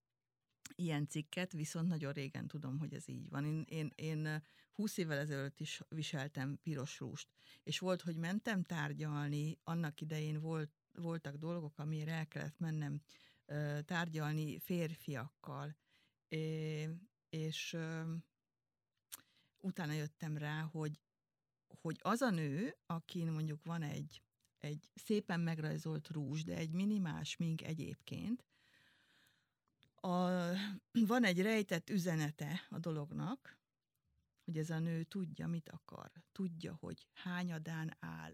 [0.75, 3.45] ilyen cikket, viszont nagyon régen tudom, hogy ez így van.
[3.45, 7.27] Én, én, én 20 évvel ezelőtt is viseltem piros rúst,
[7.63, 13.01] és volt, hogy mentem tárgyalni, annak idején volt, voltak dolgok, amire el kellett mennem
[13.85, 15.75] tárgyalni férfiakkal,
[16.33, 16.89] É,
[17.29, 18.13] és ö,
[19.57, 20.99] utána jöttem rá, hogy,
[21.81, 24.21] hogy az a nő, akin mondjuk van egy,
[24.61, 28.45] egy szépen megrajzolt rúzs, de egy minimál smink egyébként,
[29.95, 30.29] a,
[30.91, 33.59] van egy rejtett üzenete a dolognak,
[34.45, 38.33] hogy ez a nő tudja, mit akar, tudja, hogy hányadán áll.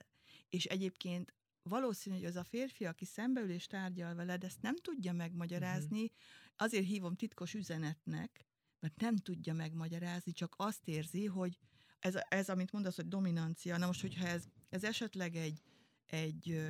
[0.50, 5.14] És egyébként valószínű, hogy az a férfi, aki szembeül és tárgyal veled, ezt nem tudja
[5.14, 6.18] megmagyarázni, uh-huh.
[6.56, 8.46] azért hívom titkos üzenetnek,
[8.80, 11.58] mert nem tudja megmagyarázni, csak azt érzi, hogy
[12.00, 15.62] ez, ez amit mondasz, hogy dominancia, na most, hogyha ez, ez esetleg egy,
[16.08, 16.62] egy,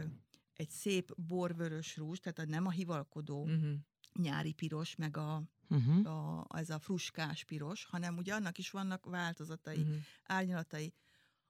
[0.54, 3.74] egy szép borvörös rúzs, tehát nem a hivalkodó Uh-huh.
[4.14, 6.08] nyári piros, meg a, Uh-huh.
[6.08, 9.96] a, ez a fruskás piros, hanem ugye annak is vannak változatai, Uh-huh.
[10.24, 10.94] árnyalatai,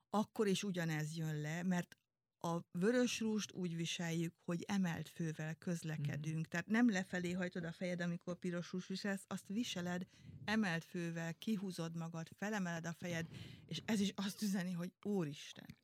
[0.09, 1.97] akkor is ugyanez jön le, mert
[2.39, 6.37] a vörös rúst úgy viseljük, hogy emelt fővel közlekedünk.
[6.39, 6.49] Mhm.
[6.49, 10.07] Tehát nem lefelé hajtod a fejed, amikor piros rúst viselsz, azt viseled
[10.45, 13.27] emelt fővel, kihúzod magad, felemeled a fejed,
[13.65, 15.76] és ez is azt üzeni, hogy Úristen.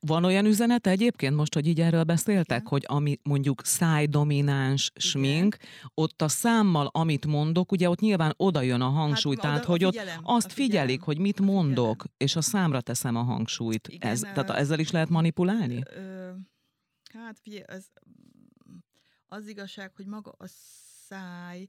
[0.00, 2.70] Van olyan üzenet egyébként most, hogy így erről beszéltek, Igen.
[2.70, 5.56] hogy ami mondjuk szájdomináns smink,
[5.94, 9.84] ott a számmal, amit mondok, ugye ott nyilván oda jön a hangsúly, oda tehát hogy
[9.84, 11.54] ott figyelem, a azt figyelik, hogy mit figyelem.
[11.54, 13.88] mondok, és a számra teszem a hangsúlyt.
[13.88, 15.82] Igen, Ez, tehát ezzel is lehet manipulálni?
[15.96, 16.30] Ö,
[17.12, 17.90] hát figyelj, az,
[19.26, 20.46] az igazság, hogy maga a
[21.08, 21.68] száj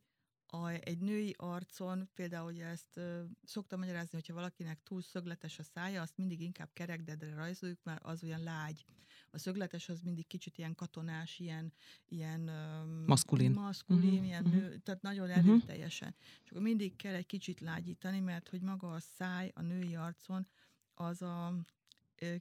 [0.64, 5.64] a, egy női arcon, például ugye ezt ö, szoktam magyarázni, hogyha valakinek túl szögletes a
[5.64, 8.86] szája, azt mindig inkább kerekdedre rajzoljuk, mert az olyan lágy.
[9.32, 11.74] A szögletes az mindig kicsit ilyen katonás, ilyen,
[12.06, 13.52] ilyen öm, Maszkulin.
[13.52, 14.56] maszkulin Mhm, ilyen mhm.
[14.56, 15.38] nő, tehát nagyon Mhm.
[15.38, 16.16] erőteljesen.
[16.44, 20.48] És akkor mindig kell egy kicsit lágyítani, mert hogy maga a száj a női arcon
[20.94, 21.60] az a ö,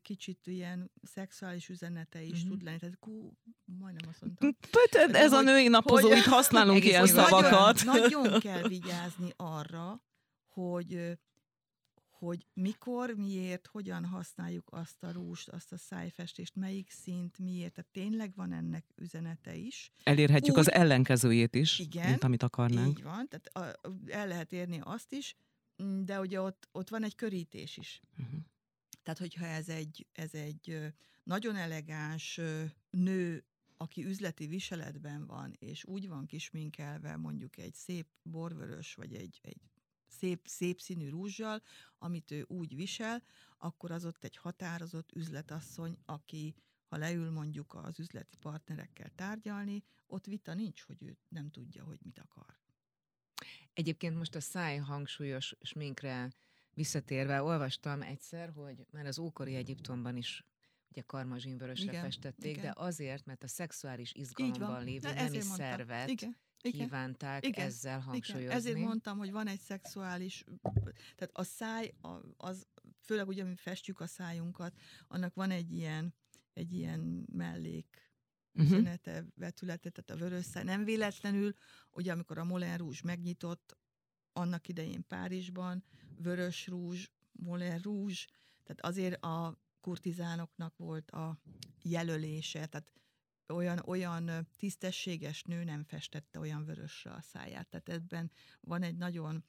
[0.03, 2.51] kicsit ilyen szexuális üzenete is Mhm.
[2.51, 2.79] tud lenni.
[2.79, 3.33] Tehát kú,
[3.65, 4.57] majdnem azt mondtam.
[4.91, 7.85] Tehát ez a hogy- női napozó, hogy- itt használunk ilyen szavakat.
[7.85, 10.03] Nagyon, nagyon kell vigyázni arra,
[10.47, 11.19] hogy
[12.19, 17.73] hogy mikor, miért, hogyan használjuk azt a rúst, azt a szájfestést, melyik szint, miért.
[17.73, 19.93] Tehát tényleg van ennek üzenete is.
[20.05, 22.99] Elérhetjük Úgy- az ellenkezőjét is, Igen, mint amit akarnánk.
[22.99, 25.37] Így van, tehát a, el lehet érni azt is,
[26.05, 28.01] de ugye ott, ott van egy körítés is.
[28.17, 28.37] Mhm.
[29.05, 32.41] Tehát, hogyha ez egy, ez egy nagyon elegáns
[32.91, 33.45] nő,
[33.77, 39.61] aki üzleti viseletben van, és úgy van kisminkelve mondjuk egy szép borvörös, vagy egy, egy
[40.07, 41.63] szép, szép színű rúzsal,
[41.99, 43.23] amit ő úgy visel,
[43.59, 46.55] akkor az ott egy határozott üzletasszony, aki
[46.89, 51.99] ha leül mondjuk az üzleti partnerekkel tárgyalni, ott vita nincs, hogy ő nem tudja, hogy
[52.03, 52.59] mit akar.
[53.73, 56.33] Egyébként most a száj hangsúlyos sminkre
[56.75, 60.45] visszatérve olvastam egyszer, hogy már az ókori Egyiptomban is
[60.91, 62.65] ugye karmazsinvörösre Igen, festették, igen.
[62.65, 65.57] de azért, mert a szexuális izgalomban lévő Na, nemi mondtam.
[65.57, 66.87] szervet Igen, igen.
[66.87, 68.55] kívánták Igen, ezzel Igen, hangsúlyozni.
[68.55, 70.45] ezért mondtam, hogy van egy szexuális,
[71.15, 71.95] tehát a száj,
[72.37, 72.67] az,
[73.01, 74.73] főleg ugye, mi festjük a szájunkat,
[75.09, 76.15] annak van egy ilyen,
[76.53, 78.13] egy ilyen mellék
[78.53, 80.65] üzenete, vetülete, tehát a vörös száj.
[80.65, 81.55] Nem véletlenül,
[81.91, 83.77] ugye amikor a Moulin Rouge megnyitott,
[84.33, 85.85] annak idején Párizsban,
[86.17, 88.25] vörös rúzs, Moulin Rouge,
[88.63, 91.39] tehát azért a kurtizánoknak volt a
[91.83, 92.89] jelölése, tehát
[93.49, 97.69] olyan, olyan tisztességes nő nem festette olyan vörösre a száját.
[97.69, 99.45] Tehát ebben van egy nagyon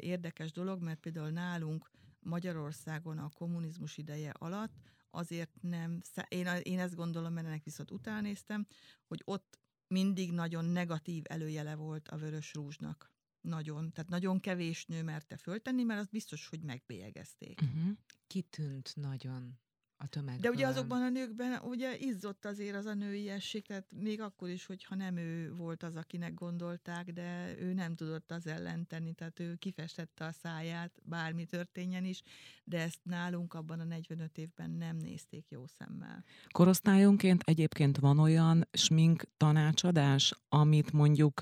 [0.00, 4.72] érdekes dolog, mert például nálunk Magyarországon a kommunizmus ideje alatt
[5.10, 8.66] azért nem, én, én ezt gondolom, mert ennek viszont utána néztem,
[9.06, 13.12] hogy ott mindig nagyon negatív előjele volt a vörös rúzsnak.
[13.40, 13.92] Nagyon.
[13.92, 17.60] Tehát nagyon kevés nő merte föltenni, mert az biztos, hogy megbélyegezték.
[17.60, 17.90] Mhm.
[18.26, 19.60] Kitűnt nagyon.
[20.00, 20.40] A tömeg.
[20.40, 24.66] De ugye azokban a nőkben ugye izzott azért az a nőiesség, tehát még akkor is,
[24.66, 29.40] hogyha nem ő volt az, akinek gondolták, de ő nem tudott az ellen tenni, tehát
[29.40, 32.22] ő kifestette a száját, bármi történjen is,
[32.64, 36.24] de ezt nálunk abban a 45 évben nem nézték jó szemmel.
[36.48, 41.40] Korosztályonként egyébként van olyan smink tanácsadás, amit mondjuk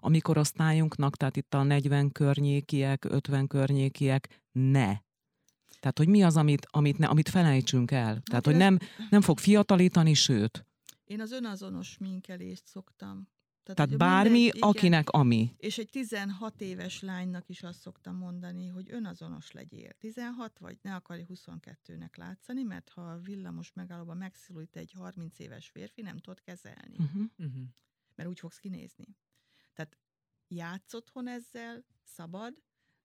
[0.00, 4.96] a mi korosztályunknak, tehát itt a 40 környékiek, 50 környékiek ne
[5.80, 8.14] tehát, hogy mi az, amit, amit, ne, amit felejtsünk el.
[8.14, 8.78] Hát Tehát, hogy nem,
[9.10, 10.64] nem fog fiatalítani, sőt.
[11.04, 13.28] Én az önazonos minkelést szoktam.
[13.62, 15.54] Tehát, Tehát bármi, mindegy, igen, akinek ami.
[15.56, 19.92] És egy 16 éves lánynak is azt szoktam mondani, hogy önazonos legyél.
[19.92, 25.68] 16 vagy, ne akarj 22-nek látszani, mert ha a villamos megállóban megszólít egy 30 éves
[25.68, 26.96] férfi, nem tudod kezelni.
[26.98, 27.22] Uh-huh.
[27.38, 27.62] Uh-huh.
[28.14, 29.16] Mert úgy fogsz kinézni.
[29.74, 29.98] Tehát
[30.48, 32.54] játsz otthon ezzel, szabad,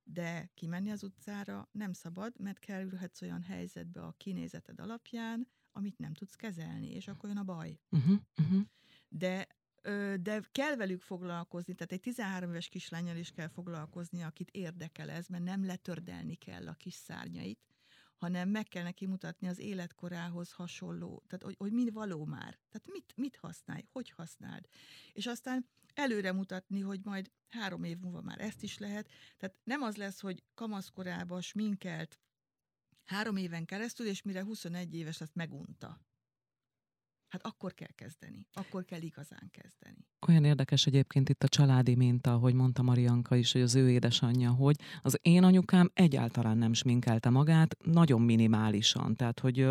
[0.08, 6.14] de kimenni az utcára nem szabad, mert kerülhetsz olyan helyzetbe a kinézeted alapján, amit nem
[6.14, 7.80] tudsz kezelni, és akkor jön a baj.
[7.90, 8.62] Uh-huh, uh-huh.
[9.10, 9.48] De
[10.22, 15.28] de kell velük foglalkozni, tehát egy 13 éves kislányjal is kell foglalkozni, akit érdekel ez,
[15.28, 17.60] mert nem letördelni kell a kis szárnyait,
[18.18, 22.88] hanem meg kell neki mutatni az életkorához hasonló, tehát hogy, hogy mind való már, tehát
[22.92, 24.68] mit, mit használj, hogy használd.
[25.14, 29.10] És aztán előre mutatni, hogy majd három év múlva már ezt is lehet.
[29.38, 32.20] Tehát nem az lesz, hogy kamaszkorában sminkelt
[33.06, 36.00] három éven keresztül, és mire 21 éves lesz megunta.
[37.36, 38.48] Hát akkor kell kezdeni.
[38.54, 40.08] Akkor kell igazán kezdeni.
[40.28, 44.52] Olyan érdekes egyébként itt a családi minta, ahogy mondta Marianka is, hogy az ő édesanyja,
[44.52, 49.16] hogy az én anyukám egyáltalán nem sminkelte magát, nagyon minimálisan.
[49.16, 49.68] Tehát, hogy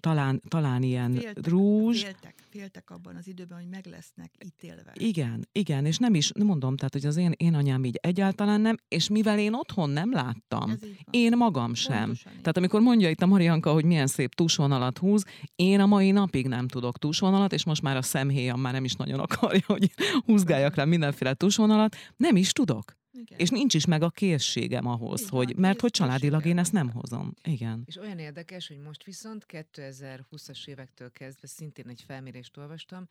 [0.00, 2.02] talán, talán ilyen féltek, rúzs.
[2.02, 4.92] Féltek, féltek abban az időben, hogy meg lesznek ítélve.
[4.94, 8.76] Igen, igen, és nem is, mondom, tehát, hogy az én, én anyám így egyáltalán nem,
[8.88, 10.72] és mivel én otthon nem láttam,
[11.10, 11.98] én magam sem.
[11.98, 15.24] Pontosan tehát amikor mondja itt a Marianka, hogy milyen szép tusvonalat húz,
[15.56, 18.94] én a mai napig nem tudok tusvonalat, és most már a szemhéjam már nem is
[18.94, 19.90] nagyon akarja, hogy
[20.26, 22.98] húzgáljak rá mindenféle tusvonalat, nem is tudok.
[23.12, 23.38] Igen.
[23.38, 26.90] És nincs is meg a készségem ahhoz, Igen, hogy, mert hogy családilag én ezt nem
[26.90, 27.34] hozom.
[27.42, 27.82] Igen.
[27.86, 33.08] És olyan érdekes, hogy most viszont 2020-as évektől kezdve szintén egy felmérést olvastam,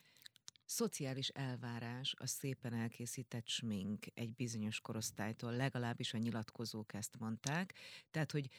[0.65, 7.73] szociális elvárás a szépen elkészített smink egy bizonyos korosztálytól, legalábbis a nyilatkozók ezt mondták.
[8.11, 8.49] Tehát, hogy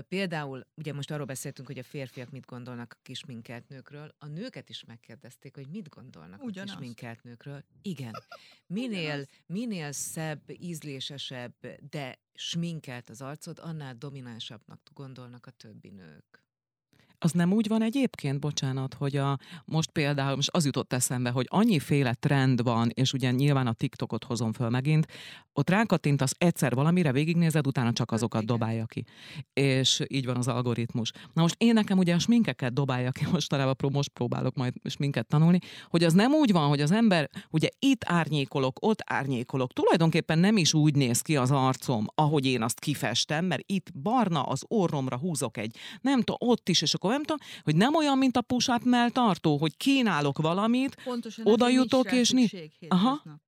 [0.00, 4.68] Például, ugye most arról beszéltünk, hogy a férfiak mit gondolnak a kisminkelt nőkről, a nőket
[4.68, 6.70] is megkérdezték, hogy mit gondolnak Ugyanaz.
[6.70, 7.64] a kisminkelt nőkről.
[7.82, 8.12] Igen.
[8.66, 11.54] Minél, minél szebb, ízlésesebb,
[11.90, 16.44] de sminkelt az arcod, annál dominánsabbnak gondolnak a többi nők.
[17.24, 21.46] Az nem úgy van egyébként, bocsánat, hogy a, most például, most az jutott eszembe, hogy
[21.48, 25.06] annyiféle trend van, és ugye nyilván a TikTokot hozom föl megint,
[25.54, 28.56] ott rákattintasz egyszer valamire, végignézed, utána csak azokat Igen.
[28.56, 29.04] dobálja ki.
[29.52, 31.12] És így van az algoritmus.
[31.32, 35.58] Na most én nekem ugye a sminkeket dobálja ki, mostanában most próbálok majd sminket tanulni,
[35.88, 39.72] hogy az nem úgy van, hogy az ember ugye itt árnyékolok, ott árnyékolok.
[39.72, 44.42] Tulajdonképpen nem is úgy néz ki az arcom, ahogy én azt kifestem, mert itt barna
[44.42, 48.18] az orromra húzok egy, nem tudom, ott is, és akkor nem tudom, hogy nem olyan,
[48.18, 48.70] mint a push
[49.12, 52.52] tartó, hogy kínálok valamit, Pontosan oda jutok, és nincs.
[52.88, 53.40] Aha.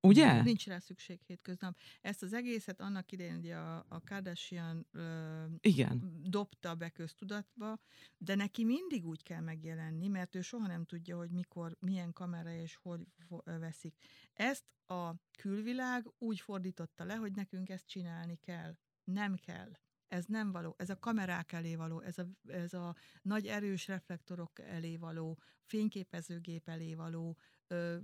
[0.00, 0.42] Ugye?
[0.42, 1.76] Nincs rá szükség hétköznap.
[2.00, 6.20] Ezt az egészet annak idején ugye a, a Kardashian ö, Igen.
[6.22, 7.78] dobta be köztudatba,
[8.18, 12.52] de neki mindig úgy kell megjelenni, mert ő soha nem tudja, hogy mikor, milyen kamera
[12.52, 13.00] és hogy
[13.44, 13.94] veszik.
[14.32, 18.76] Ezt a külvilág úgy fordította le, hogy nekünk ezt csinálni kell.
[19.04, 19.70] Nem kell
[20.08, 24.58] ez nem való, ez a kamerák elé való, ez a, ez a nagy erős reflektorok
[24.58, 27.96] elé való, fényképezőgép elé való, ö,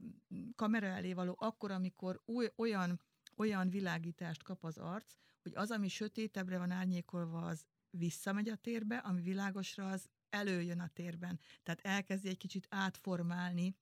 [0.56, 3.00] kamera elé való, akkor, amikor új, olyan,
[3.36, 8.96] olyan világítást kap az arc, hogy az, ami sötétebbre van árnyékolva, az visszamegy a térbe,
[8.96, 11.40] ami világosra, az előjön a térben.
[11.62, 13.76] Tehát elkezdi egy kicsit átformálni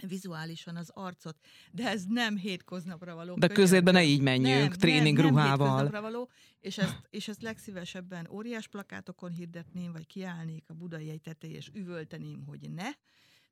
[0.00, 1.36] vizuálisan az arcot,
[1.72, 3.34] de ez nem hétköznapra való.
[3.34, 5.88] De közétben ne így menjünk, nem, tréning nem, ruhával.
[5.88, 11.20] Nem való, és ezt, és ezt legszívesebben óriás plakátokon hirdetném, vagy kiállnék a budai egy
[11.20, 12.88] tetejé, és üvölteném, hogy ne,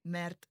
[0.02, 0.48] mert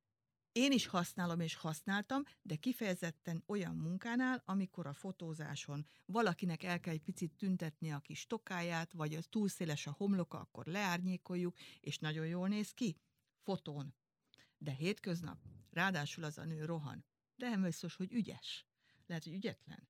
[0.52, 6.94] én is használom és használtam, de kifejezetten olyan munkánál, amikor a fotózáson valakinek el kell
[6.94, 11.98] egy picit tüntetni a kis tokáját, vagy az túl széles a homloka, akkor leárnyékoljuk, és
[11.98, 12.98] nagyon jól néz ki.
[13.44, 13.94] Fotón.
[14.58, 15.38] De hétköznap
[15.70, 17.06] Ráadásul az a nő rohan.
[17.36, 18.66] De nem biztos, hogy ügyes.
[19.06, 19.88] Lehet, hogy ügyetlen.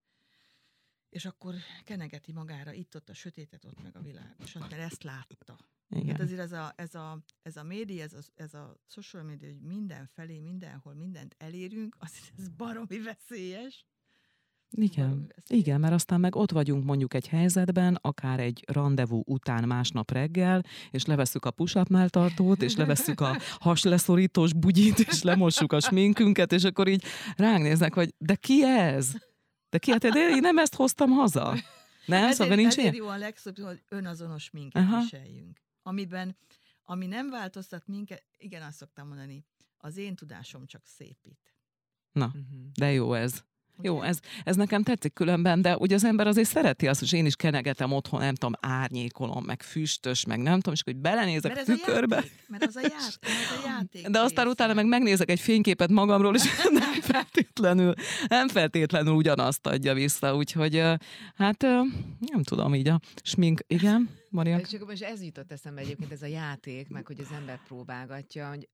[1.09, 5.57] És akkor kenegeti magára itt-ott a sötétet, ott meg a világosat, mert ezt látta.
[5.89, 6.15] Igen.
[6.15, 9.47] Hát azért ez a, ez a, ez a média, ez a, ez a social media,
[9.47, 13.85] hogy mindenfelé, mindenhol mindent elérünk, az ez baromi veszélyes.
[14.71, 20.11] Igen, igen, mert aztán meg ott vagyunk mondjuk egy helyzetben, akár egy rendezvú után másnap
[20.11, 26.51] reggel, és levesszük a push melltartót, és levesszük a hasleszorítós bugyit, és lemossuk a sminkünket,
[26.51, 27.03] és akkor így
[27.35, 29.11] ránk néznek, hogy de ki ez?
[29.69, 29.91] De ki?
[29.91, 31.55] Hát de én nem ezt hoztam haza.
[32.05, 33.05] Nem, ezért, szóval nincs ezért ilyen?
[33.05, 34.99] jó a legszebb, hogy önazonos minket Aha.
[34.99, 35.61] viseljünk.
[35.83, 36.37] Amiben,
[36.83, 39.45] ami nem változtat minket, igen, azt szoktam mondani,
[39.77, 41.53] az én tudásom csak szépít.
[42.11, 42.71] Na, uh-huh.
[42.73, 43.43] de jó ez.
[43.81, 47.25] Jó, ez, ez nekem tetszik különben, de ugye az ember azért szereti azt, hogy én
[47.25, 51.67] is kenegetem otthon, nem tudom, árnyékolom, meg füstös, meg nem tudom, és hogy belenézek mert
[51.67, 52.15] a tükörbe.
[52.15, 54.07] A játék, mert az a, játék, az a játék.
[54.07, 54.49] De aztán része.
[54.49, 57.93] utána meg megnézek egy fényképet magamról, és nem feltétlenül,
[58.27, 60.83] nem feltétlenül ugyanazt adja vissza, úgyhogy
[61.35, 61.61] hát
[62.19, 64.57] nem tudom, így a smink, igen, Maria.
[64.57, 68.69] És most ez jutott eszembe egyébként, ez a játék, meg hogy az ember próbálgatja, hogy,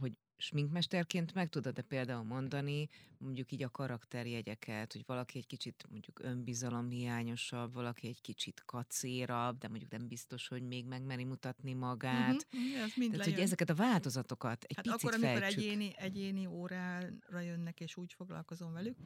[0.00, 6.18] hogy sminkmesterként meg tudod-e például mondani, mondjuk így a karakterjegyeket, hogy valaki egy kicsit mondjuk
[6.22, 12.46] önbizalomhiányosabb, valaki egy kicsit kacérabb, de mondjuk nem biztos, hogy még megmeri mutatni magát.
[12.52, 15.60] Uh-huh, ez mind Tehát, hogy ezeket a változatokat egy hát picit akkor, amikor fejtsük.
[15.60, 18.96] egyéni, egyéni órára jönnek, és úgy foglalkozom velük,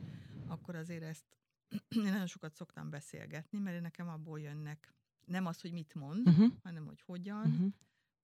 [0.46, 1.25] akkor azért ezt
[1.96, 4.94] én nagyon sokat szoktam beszélgetni, mert nekem abból jönnek
[5.25, 6.53] nem az, hogy mit mond, uh-huh.
[6.62, 7.72] hanem hogy hogyan, uh-huh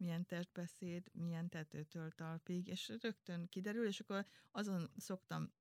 [0.03, 5.53] milyen testbeszéd, milyen tetőtől talpig, és rögtön kiderül, és akkor azon szoktam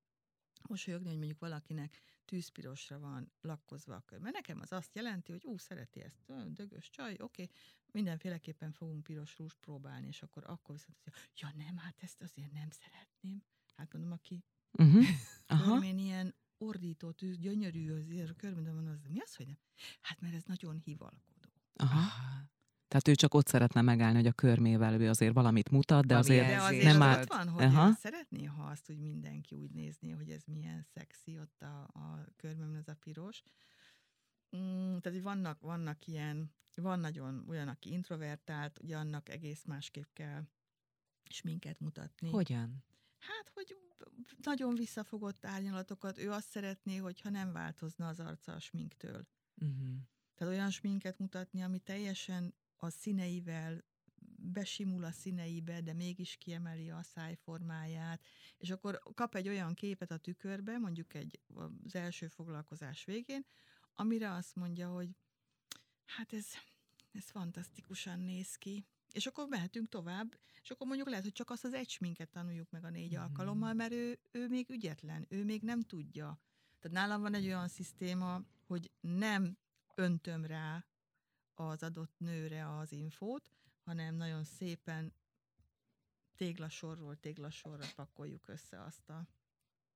[0.68, 4.20] mosolyogni, hogy mondjuk valakinek tűzpirosra van lakkozva a kör.
[4.20, 7.56] Mert nekem az azt jelenti, hogy ú, szereti ezt, dögös csaj, oké, okay,
[7.92, 12.52] mindenféleképpen fogunk piros rúst próbálni, és akkor akkor viszont, hogy ja nem, hát ezt azért
[12.52, 13.44] nem szeretném.
[13.76, 15.06] Hát mondom, aki uh-huh.
[15.48, 15.84] Aha.
[15.84, 19.58] én ilyen ordító tűz, gyönyörű azért a körben, van az, mi az, hogy nem?
[20.02, 21.50] Hát mert ez nagyon hivalkodó.
[21.74, 22.51] Aha.
[22.92, 26.48] Tehát ő csak ott szeretne megállni, hogy a körmével ő azért valamit mutat, de azért,
[26.48, 27.24] de azért nem áll...
[27.26, 27.92] van, hogy Aha.
[27.92, 32.76] szeretné, ha azt úgy mindenki úgy nézni, hogy ez milyen szexi ott a, a körmöm,
[32.76, 33.44] ez a piros.
[34.56, 40.14] Mm, tehát, hogy vannak, vannak ilyen, van nagyon olyan, aki introvertált, ugye annak egész másképp
[40.14, 40.44] kell
[41.44, 42.30] minket mutatni.
[42.30, 42.84] Hogyan?
[43.20, 43.78] Hát, hogy
[44.42, 49.28] nagyon visszafogott árnyalatokat, ő azt szeretné, hogyha nem változna az arca a sminktől.
[49.62, 49.96] Uh-huh.
[50.36, 53.84] Tehát olyan sminket mutatni, ami teljesen a színeivel
[54.36, 58.22] besimul a színeibe, de mégis kiemeli a szájformáját,
[58.58, 63.46] és akkor kap egy olyan képet a tükörbe, mondjuk egy az első foglalkozás végén,
[63.94, 65.10] amire azt mondja, hogy
[66.06, 66.48] hát ez,
[67.12, 71.64] ez fantasztikusan néz ki, és akkor mehetünk tovább, és akkor mondjuk lehet, hogy csak azt
[71.64, 73.24] az egy sminket tanuljuk meg a négy mm-hmm.
[73.24, 76.40] alkalommal, mert ő, ő még ügyetlen, ő még nem tudja.
[76.80, 79.58] Tehát nálam van egy olyan szisztéma, hogy nem
[79.96, 80.86] öntöm rá
[81.68, 83.52] az adott nőre az infót,
[83.84, 85.14] hanem nagyon szépen
[86.36, 89.28] téglasorról téglasorra pakoljuk össze azt a,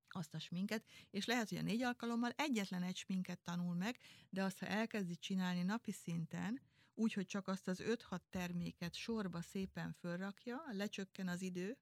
[0.09, 3.97] azt a sminket, és lehet, hogy a négy alkalommal egyetlen egy sminket tanul meg,
[4.29, 6.61] de azt, ha elkezdi csinálni napi szinten,
[6.93, 11.77] úgy, csak azt az 5-6 terméket sorba szépen fölrakja, lecsökken az idő,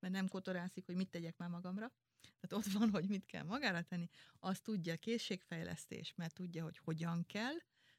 [0.00, 1.92] mert nem kotorászik, hogy mit tegyek már magamra,
[2.40, 7.26] tehát ott van, hogy mit kell magára tenni, azt tudja készségfejlesztés, mert tudja, hogy hogyan
[7.26, 7.54] kell,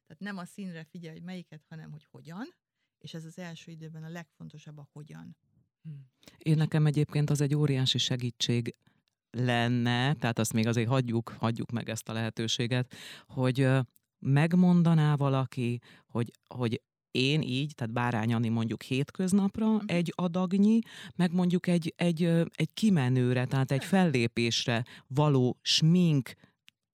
[0.10, 2.56] tehát nem a színre figyelj, hogy melyiket, hanem hogy hogyan,
[2.98, 5.36] és ez az első időben a legfontosabb a hogyan.
[5.82, 5.89] Hm.
[6.38, 8.76] Én nekem egyébként az egy óriási segítség
[9.32, 12.93] lenne, tehát azt még azért hagyjuk, hagyjuk meg ezt a lehetőséget,
[13.28, 13.67] hogy
[14.19, 19.84] megmondaná valaki, hogy, hogy én így, tehát Bárány Ani mondjuk hétköznapra uh-huh.
[19.86, 20.80] egy adagnyi,
[21.15, 22.24] meg mondjuk egy, egy,
[22.56, 26.34] egy kimenőre, tehát egy fellépésre való smink,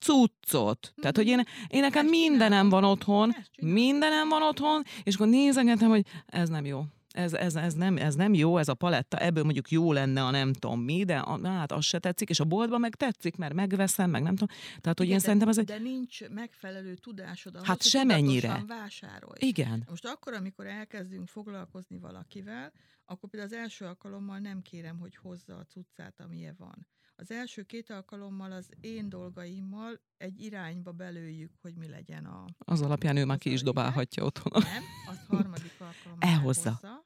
[0.06, 0.94] cuccot.
[0.96, 6.06] Tehát, hogy én, én nekem mindenem van otthon, mindenem van otthon, és akkor nézegetem, hogy
[6.26, 6.84] ez nem jó.
[7.12, 10.32] Ez, ez, ez, nem, ez nem jó, ez a paletta, ebből mondjuk jó lenne a
[10.32, 13.54] nem tudom mi, de a, hát az se tetszik, és a boltban meg tetszik, mert
[13.54, 14.56] megveszem, meg nem tudom.
[14.82, 15.66] Tehát, hogy Igen, én de, szerintem ez egy...
[15.66, 18.64] De nincs megfelelő tudásod ahhoz, hát hogy semennyire.
[18.68, 19.40] vásárolj.
[19.40, 19.84] Igen.
[19.90, 22.72] Most akkor, amikor elkezdünk foglalkozni valakivel,
[23.06, 26.88] akkor például az első alkalommal nem kérem, hogy hozza a cuccát, amilyen van.
[27.18, 32.46] Az első két alkalommal az én dolgaimmal egy irányba belőjük, hogy mi legyen a...
[32.58, 34.62] Az alapján ő már ki is dobálhatja otthon.
[34.64, 36.70] Nem, az harmadik alkalommal elhozza.
[36.70, 37.06] Elhozza.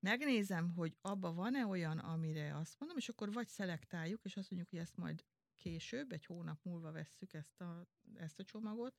[0.00, 4.70] Megnézem, hogy abba van-e olyan, amire azt mondom, és akkor vagy szelektáljuk, és azt mondjuk,
[4.70, 8.94] hogy ezt majd később, egy hónap múlva vesszük ezt a, ezt a csomagot,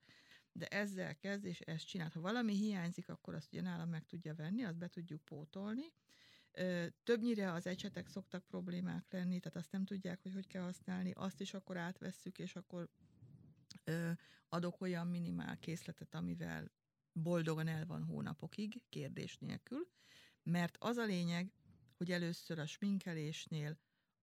[0.52, 2.12] de ezzel kezd, és ezt csinál.
[2.14, 5.94] Ha valami hiányzik, akkor azt ugye nálam meg tudja venni, azt be tudjuk pótolni,
[7.04, 11.42] Többnyire az ecsetek szoktak problémák lenni, tehát azt nem tudják, hogy hogy kell használni, azt
[11.42, 12.90] is akkor átvesszük, és akkor
[14.50, 16.72] adok olyan minimál készletet, amivel
[17.12, 19.88] boldogan el van hónapokig, kérdés nélkül,
[20.44, 21.52] mert az a lényeg,
[21.98, 23.78] hogy először a sminkelésnél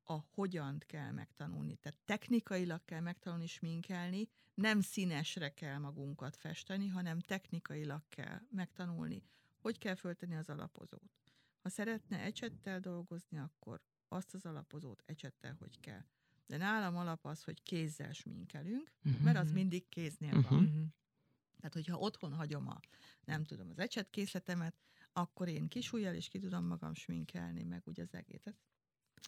[0.04, 1.76] a hogyan kell megtanulni.
[1.76, 9.22] Tehát technikailag kell megtanulni sminkelni, nem színesre kell magunkat festeni, hanem technikailag kell megtanulni,
[9.58, 11.21] hogy kell föltenni az alapozót.
[11.62, 16.04] Ha szeretne ecsettel dolgozni, akkor azt az alapozót ecsettel, hogy kell.
[16.46, 19.22] De nálam alap az, hogy kézzel sminkelünk, uh-huh.
[19.22, 20.50] mert az mindig kéznél uh-huh.
[20.50, 20.94] van.
[21.56, 22.80] Tehát, hogyha otthon hagyom a,
[23.24, 24.74] nem tudom, az ecsetkészletemet,
[25.12, 28.56] akkor én kisújjal is ki tudom magam sminkelni, meg ugye az egészet.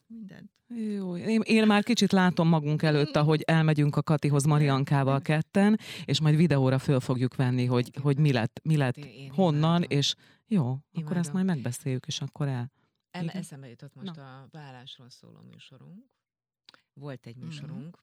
[0.06, 0.50] Mindent.
[0.68, 6.20] Jó, én, én már kicsit látom magunk előtt, ahogy elmegyünk a Katihoz Mariankával ketten, és
[6.20, 8.96] majd videóra föl fogjuk venni, hogy, hogy mi lett, mi lett
[9.28, 10.14] honnan, és
[10.46, 10.82] jó, Imádom.
[10.92, 12.72] akkor ezt majd megbeszéljük, és akkor el.
[13.10, 14.40] el eszembe jutott most Na.
[14.40, 16.04] a vállásról szóló műsorunk.
[16.92, 17.44] Volt egy mhm.
[17.44, 17.98] műsorunk,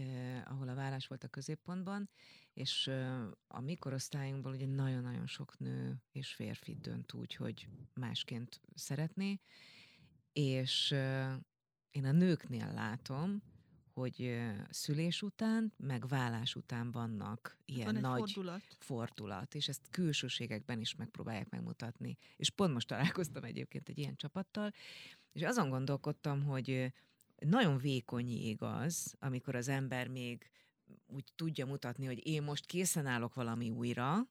[0.00, 0.10] mm-hmm.
[0.10, 2.10] eh, ahol a vállás volt a középpontban,
[2.52, 8.60] és eh, a mi korosztályunkból ugye nagyon-nagyon sok nő és férfi dönt úgy, hogy másként
[8.74, 9.40] szeretné,
[10.34, 10.90] és
[11.90, 13.42] én a nőknél látom,
[13.92, 18.76] hogy szülés után, meg vállás után vannak ilyen Van nagy fordulat.
[18.78, 22.16] fordulat, és ezt külsőségekben is megpróbálják megmutatni.
[22.36, 24.72] És pont most találkoztam egyébként egy ilyen csapattal,
[25.32, 26.92] és azon gondolkodtam, hogy
[27.38, 30.50] nagyon vékony jég az, amikor az ember még
[31.06, 34.28] úgy tudja mutatni, hogy én most készen állok valami újra,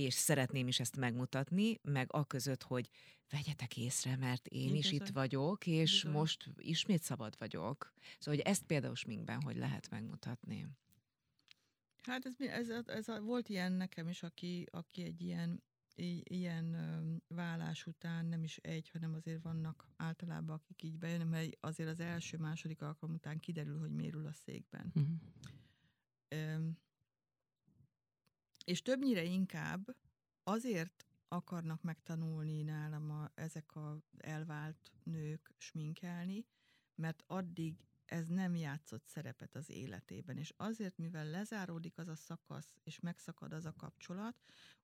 [0.00, 2.90] és szeretném is ezt megmutatni, meg a között, hogy
[3.30, 6.12] vegyetek észre, mert én Én is itt vagyok, és Bizony.
[6.12, 7.92] most ismét szabad vagyok.
[8.18, 10.66] Szóval, hogy ezt például sminkben hogy lehet megmutatni?
[12.02, 15.62] Hát ez, ez, ez, ez volt ilyen nekem is, aki, aki egy ilyen
[16.22, 16.76] ilyen
[17.28, 22.00] vállás után nem is egy, hanem azért vannak általában, akik így bejönnek, mert azért az
[22.00, 24.92] első, második alkalom után kiderül, hogy mérül a székben.
[24.94, 25.16] Uh-huh.
[28.70, 29.96] És többnyire inkább
[30.42, 36.46] azért akarnak megtanulni nálam a, ezek az elvált nők sminkelni,
[36.94, 42.74] mert addig ez nem játszott szerepet az életében, és azért, mivel lezáródik az a szakasz,
[42.84, 44.36] és megszakad az a kapcsolat,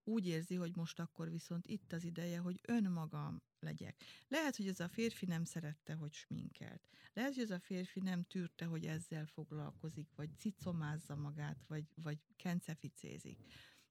[0.04, 4.02] úgy érzi, hogy most akkor viszont itt az ideje, hogy önmagam legyek.
[4.28, 6.82] Lehet, hogy ez a férfi nem szerette, hogy sminkelt.
[7.12, 12.18] Lehet, hogy ez a férfi nem tűrte, hogy ezzel foglalkozik, vagy cicomázza magát, vagy, vagy
[12.36, 13.38] kenceficézik.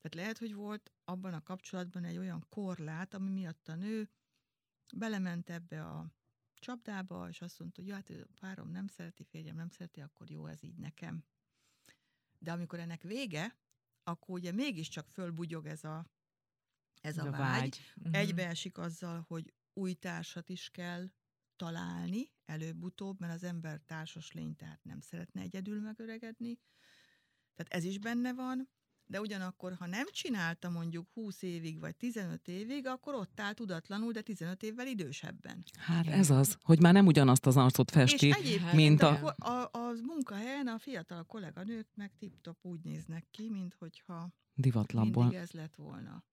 [0.06, 4.10] Tehát lehet, hogy volt abban a kapcsolatban egy olyan korlát, ami miatt a nő
[4.96, 6.14] belement ebbe a
[6.54, 10.30] csapdába, és azt mondta, hogy ja, hát a párom nem szereti, férjem nem szereti, akkor
[10.30, 11.24] jó, ez így nekem.
[12.38, 13.58] De amikor ennek vége,
[14.04, 16.06] akkor ugye mégiscsak fölbugyog ez a,
[17.02, 17.40] ez a, a vágy.
[17.40, 17.80] vágy.
[17.96, 18.18] Uh-huh.
[18.18, 21.10] Egybeesik azzal, hogy új társat is kell
[21.56, 26.60] találni előbb-utóbb, mert az ember társas lény, tehát nem szeretne egyedül megöregedni.
[27.54, 28.70] Tehát ez is benne van,
[29.08, 34.12] de ugyanakkor, ha nem csinálta mondjuk 20 évig vagy 15 évig, akkor ott áll tudatlanul,
[34.12, 35.64] de 15 évvel idősebben.
[35.78, 39.36] Hát ez az, hogy már nem ugyanazt az arcot festi, és mint a...
[39.38, 39.70] a...
[39.72, 39.94] a...
[40.02, 45.24] Munkahelyen a fiatal kolléganők meg tip-top úgy néznek ki, mint hogyha divatlabból.
[45.24, 46.24] mindig ez lett volna.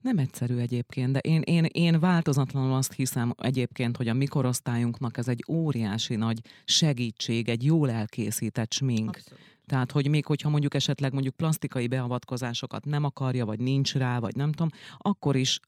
[0.00, 5.28] Nem egyszerű egyébként, de én, én, én változatlanul azt hiszem egyébként, hogy a mikorosztályunknak ez
[5.28, 9.08] egy óriási nagy segítség, egy jól elkészített smink.
[9.08, 9.40] Abszolút.
[9.66, 14.36] Tehát, hogy még hogyha mondjuk esetleg mondjuk plastikai beavatkozásokat nem akarja, vagy nincs rá, vagy
[14.36, 15.60] nem tudom, akkor is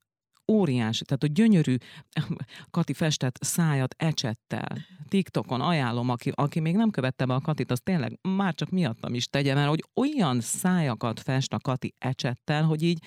[0.53, 1.77] óriási, tehát hogy gyönyörű
[2.71, 4.87] Kati festett szájat ecsettel.
[5.09, 9.15] TikTokon ajánlom, aki, aki még nem követte be a Katit, az tényleg már csak miattam
[9.15, 13.05] is tegye, mert hogy olyan szájakat fest a Kati ecsettel, hogy így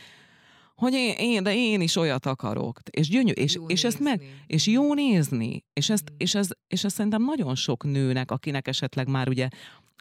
[0.76, 2.80] hogy én, én, de én is olyat akarok.
[2.90, 5.66] És gyönyörű, és, és ezt meg, és jó nézni.
[5.74, 6.16] És ezt, mm.
[6.18, 9.48] és, ez, és ez szerintem nagyon sok nőnek, akinek esetleg már ugye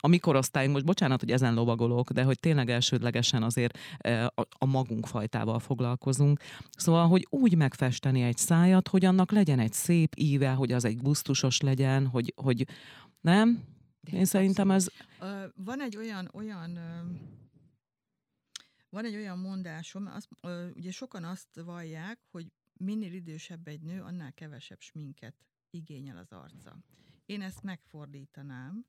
[0.05, 4.67] a mi korosztályunk, most bocsánat, hogy ezen lovagolok, de hogy tényleg elsődlegesen azért e, a,
[4.67, 6.41] magunk fajtával foglalkozunk.
[6.71, 10.97] Szóval, hogy úgy megfesteni egy szájat, hogy annak legyen egy szép íve, hogy az egy
[10.97, 12.67] gusztusos legyen, hogy, hogy
[13.21, 13.63] nem?
[14.13, 14.87] Én szerintem ez...
[15.55, 16.79] Van egy olyan, olyan
[18.95, 20.29] van egy olyan mondásom, azt,
[20.75, 25.35] ugye sokan azt vallják, hogy minél idősebb egy nő, annál kevesebb sminket
[25.71, 26.79] igényel az arca.
[27.27, 28.87] Én ezt megfordítanám,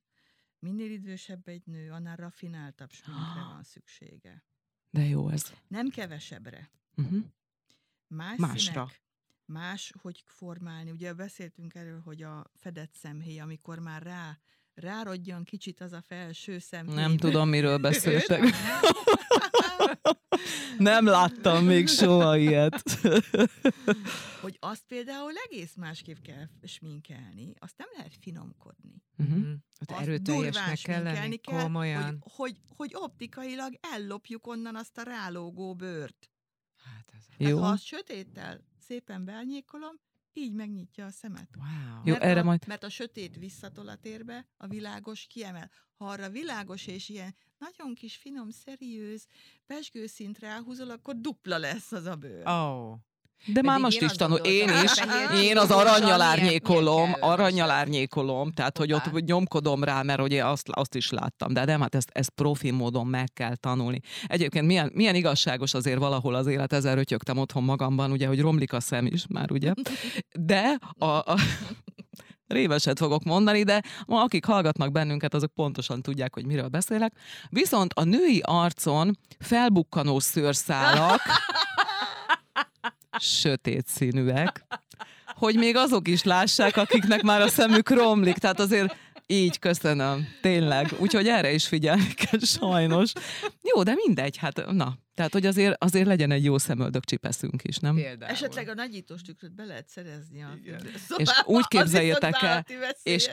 [0.59, 4.43] minél idősebb egy nő, annál rafináltabb sminkre van szüksége.
[4.89, 5.53] De jó ez.
[5.67, 6.71] Nem kevesebbre.
[6.95, 7.25] Uh-huh.
[8.07, 8.87] Más Másra.
[8.87, 9.01] Színek,
[9.45, 10.91] más, hogy formálni.
[10.91, 14.39] Ugye beszéltünk erről, hogy a fedett szemhéj, amikor már rá
[14.75, 16.95] rárodjon kicsit az a felső szemhéj.
[16.95, 18.43] Nem tudom, miről beszéltek.
[20.77, 22.83] Nem láttam még soha ilyet.
[24.41, 29.03] Hogy azt például egész másképp kell sminkelni, azt nem lehet finomkodni.
[29.17, 29.47] Uh-huh.
[29.87, 32.03] Hát erőteljesnek kell lenni, kell, komolyan.
[32.03, 36.31] Hogy, hogy, hogy optikailag ellopjuk onnan azt a rálógó bőrt.
[36.83, 37.57] Hát ez hát Jó.
[37.59, 39.99] Ha azt sötéttel szépen beárnyékolom,
[40.37, 41.49] így megnyitja a szemet.
[41.57, 42.01] Wow.
[42.05, 45.71] Jó, mert erre a, majd- Mert a sötét visszatol a térbe, a világos kiemel.
[45.95, 49.27] Ha arra világos és ilyen nagyon kis, finom, szeriőz,
[49.65, 52.47] pesgőszint ráhúzol, akkor dupla lesz az a bőr.
[52.47, 52.97] Oh.
[53.45, 54.91] De már most is tanul, én is,
[55.43, 60.95] én az aranyjal árnyékolom, aranyjal árnyékolom, tehát hogy ott nyomkodom rá, mert ugye azt, azt
[60.95, 63.99] is láttam, de nem, hát ezt, ezt profi módon meg kell tanulni.
[64.25, 68.73] Egyébként milyen, milyen igazságos azért valahol az élet, ezzel rötyögtem otthon magamban, ugye, hogy romlik
[68.73, 69.73] a szem is már, ugye,
[70.39, 71.35] de a, a
[72.47, 77.13] réveset fogok mondani, de ma akik hallgatnak bennünket, azok pontosan tudják, hogy miről beszélek.
[77.49, 81.21] Viszont a női arcon felbukkanó szőrszálak,
[83.19, 84.65] sötét színűek,
[85.35, 88.37] hogy még azok is lássák, akiknek már a szemük romlik.
[88.37, 88.95] Tehát azért
[89.27, 90.93] így köszönöm, tényleg.
[90.99, 93.11] Úgyhogy erre is figyelni kell sajnos.
[93.61, 94.97] Jó, de mindegy, hát na.
[95.15, 97.95] Tehát, hogy azért, azért legyen egy jó szemöldök csipeszünk is, nem?
[97.95, 98.31] Például.
[98.31, 100.47] Esetleg a nagyítós tükröt be lehet szerezni a
[101.07, 102.65] szobába, És úgy képzeljétek el,
[103.03, 103.29] és,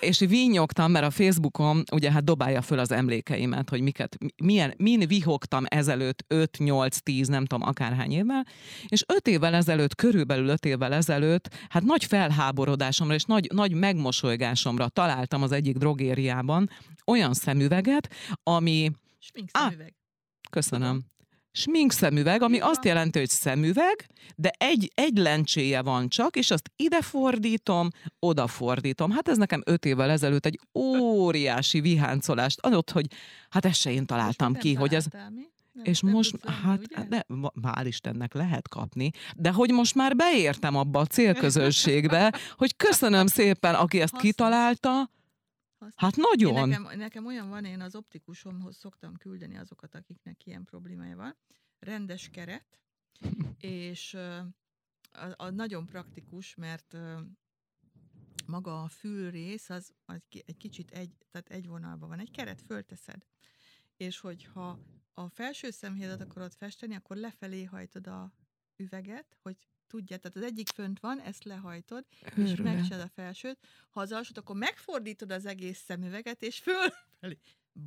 [0.00, 5.06] és vinyogtam, mert a Facebookon ugye hát dobálja föl az emlékeimet, hogy miket, milyen, min
[5.06, 8.46] vihogtam ezelőtt 5, 8, 10, nem tudom, akárhány évvel,
[8.88, 14.88] és 5 évvel ezelőtt, körülbelül 5 évvel ezelőtt, hát nagy felháborodásomra és nagy, nagy megmosolygásomra
[14.88, 16.70] találtam az egyik drogériában
[17.06, 19.94] olyan szemüveget, ami, Smink Á, szemüveg.
[20.50, 21.04] köszönöm,
[21.56, 26.70] smink szemüveg, ami azt jelenti, hogy szemüveg, de egy, egy lencséje van csak, és azt
[26.76, 27.88] ide fordítom,
[28.18, 29.10] oda fordítom.
[29.10, 33.06] Hát ez nekem öt évvel ezelőtt egy óriási viháncolást adott, hogy
[33.48, 35.04] hát ezt se én találtam ki, hogy ez...
[35.34, 35.42] mi?
[35.72, 37.04] Nem- És nem most, venni, hát, ugye?
[37.08, 37.26] de,
[37.62, 43.74] hál' Istennek lehet kapni, de hogy most már beértem abba a célközönségbe, hogy köszönöm szépen,
[43.74, 44.30] aki ezt Hasznos.
[44.30, 45.10] kitalálta,
[45.94, 46.68] Hát nagyon.
[46.68, 51.36] nekem, nekem olyan van, én az optikusomhoz szoktam küldeni azokat, akiknek ilyen problémája van.
[51.78, 52.80] Rendes keret,
[53.58, 56.96] és a, a nagyon praktikus, mert
[58.46, 62.20] maga a fülrész az, az egy kicsit egy, tehát egy vonalban van.
[62.20, 63.26] Egy keret fölteszed,
[63.96, 64.78] és hogyha
[65.14, 68.32] a felső szemhéjat akarod festeni, akkor lefelé hajtod a
[68.76, 72.04] üveget, hogy tudja, tehát az egyik fönt van, ezt lehajtod,
[72.36, 73.58] és megcsinálod a felsőt,
[73.90, 77.38] ha az alsót, akkor megfordítod az egész szemüveget, és fölfelé.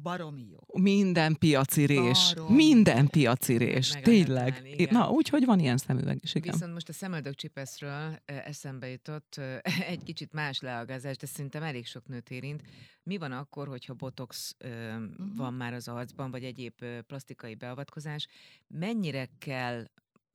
[0.02, 0.82] Baromi jó.
[0.82, 2.34] Minden piaci rés.
[2.36, 2.56] Barom.
[2.56, 3.93] Minden piaci rés.
[3.93, 4.62] Meg Tényleg.
[4.64, 4.88] igen.
[4.93, 6.54] Na, úgyhogy van ilyen szemüveg is, igen.
[6.54, 9.36] Viszont most a szemöldökcsipeszről ö, eszembe jutott
[9.93, 12.64] egy kicsit más leagázás, de szerintem elég sok nőt érint.
[13.04, 15.36] Mi van akkor, hogyha botox Mhm.
[15.36, 18.28] van már az arcban, vagy egyéb plastikai beavatkozás?
[18.68, 19.86] Mennyire kell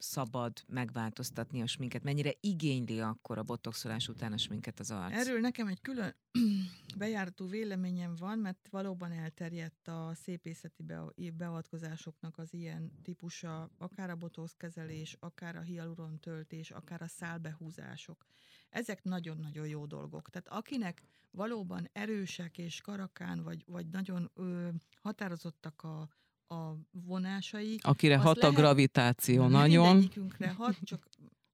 [0.05, 2.03] szabad megváltoztatni a sminket?
[2.03, 5.15] Mennyire igényli akkor a botoxolás után a sminket az arc?
[5.15, 6.15] Erről nekem egy külön
[6.99, 14.17] bejárató véleményem van, mert valóban elterjedt a szépészeti bea- beavatkozásoknak az ilyen típusa, akár a
[14.17, 18.25] botox kezelés, akár a hialuron töltés, akár a szálbehúzások.
[18.71, 20.31] Ezek nagyon-nagyon jó dolgok.
[20.31, 24.69] Tehát akinek valóban erősek és karakán, vagy, vagy nagyon ö,
[25.03, 26.09] határozottak a,
[26.55, 29.87] a vonásai, Akire hat a lehet- gravitáció nagyon.
[29.87, 31.09] mindegyikünkre hat, csak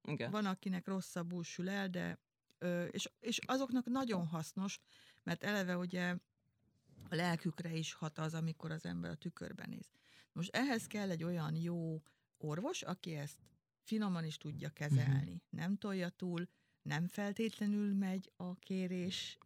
[0.05, 0.31] Igen.
[0.31, 2.19] van, akinek rosszabbul sül el, de
[2.59, 4.79] ö, és, és azoknak nagyon hasznos,
[5.23, 6.17] mert eleve ugye
[7.09, 9.91] a lelkükre is hat az, amikor az ember a tükörben néz.
[10.33, 12.03] Most ehhez kell egy olyan jó
[12.39, 13.39] orvos, aki ezt
[13.83, 15.21] finoman is tudja kezelni.
[15.33, 15.41] Uh-huh.
[15.51, 16.49] Nem tolja túl,
[16.83, 19.39] nem feltétlenül megy a kérés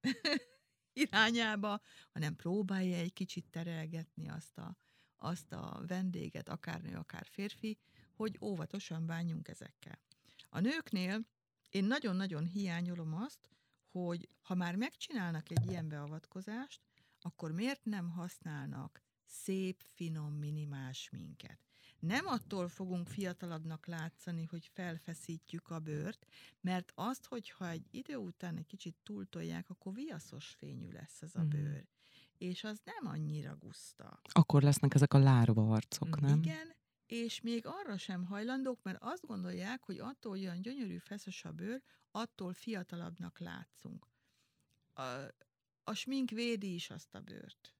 [0.92, 1.80] irányába,
[2.12, 4.76] hanem próbálja egy kicsit terelgetni azt a,
[5.16, 7.78] azt a vendéget, akár nő, akár férfi,
[8.14, 9.98] hogy óvatosan bánjunk ezekkel.
[10.48, 11.26] A nőknél
[11.68, 13.48] én nagyon-nagyon hiányolom azt,
[13.90, 16.80] hogy ha már megcsinálnak egy ilyen beavatkozást,
[17.20, 21.71] akkor miért nem használnak szép, finom, minimás minket.
[22.02, 26.26] Nem attól fogunk fiatalabbnak látszani, hogy felfeszítjük a bőrt,
[26.60, 31.40] mert azt, hogyha egy idő után egy kicsit túltolják, akkor viaszos fényű lesz az a
[31.40, 31.48] Mhm.
[31.48, 31.86] bőr.
[32.38, 34.20] És az nem annyira guszta.
[34.32, 36.24] Akkor lesznek ezek a lárva arcok, Mhm.
[36.26, 36.38] nem?
[36.38, 36.74] Igen,
[37.06, 41.82] és még arra sem hajlandók, mert azt gondolják, hogy attól olyan gyönyörű, feszes a bőr,
[42.10, 44.06] attól fiatalabbnak látszunk.
[44.92, 45.02] A,
[45.84, 47.74] a smink védi is azt a bőrt.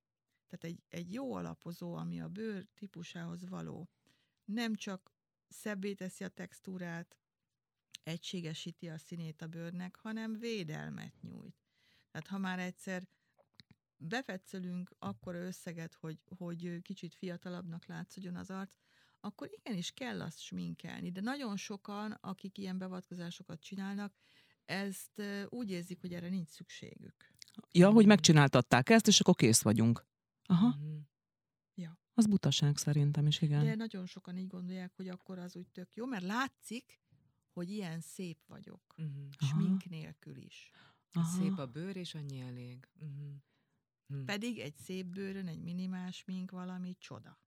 [0.49, 3.89] Tehát egy, egy jó alapozó, ami a bőr típusához való,
[4.53, 5.13] nem csak
[5.49, 7.17] szebbé teszi a textúrát,
[8.03, 11.57] egységesíti a színét a bőrnek, hanem védelmet nyújt.
[12.11, 13.09] Tehát ha már egyszer
[13.97, 18.75] befetszelünk akkor összeget, hogy, hogy kicsit fiatalabbnak látszódjon az arc,
[19.21, 21.11] akkor igenis kell azt sminkelni.
[21.11, 24.15] De nagyon sokan, akik ilyen beavatkozásokat csinálnak,
[24.65, 27.31] ezt úgy érzik, hogy erre nincs szükségük.
[27.71, 30.07] Ja, hogy megcsináltatták ezt, és akkor kész vagyunk.
[30.43, 30.97] Aha, Mhm.
[32.15, 33.65] Az butaság szerintem is, igen.
[33.65, 37.01] De nagyon sokan így gondolják, hogy akkor az úgy tök jó, mert látszik,
[37.53, 39.29] hogy ilyen szép vagyok, Uh-huh.
[39.39, 40.71] smink nélkül is.
[41.13, 41.27] Aha.
[41.39, 42.89] Szép a bőr, és annyi elég.
[42.95, 43.33] Uh-huh.
[44.07, 44.25] Hm.
[44.25, 47.41] Pedig egy szép bőrön, egy minimál smink valami csoda.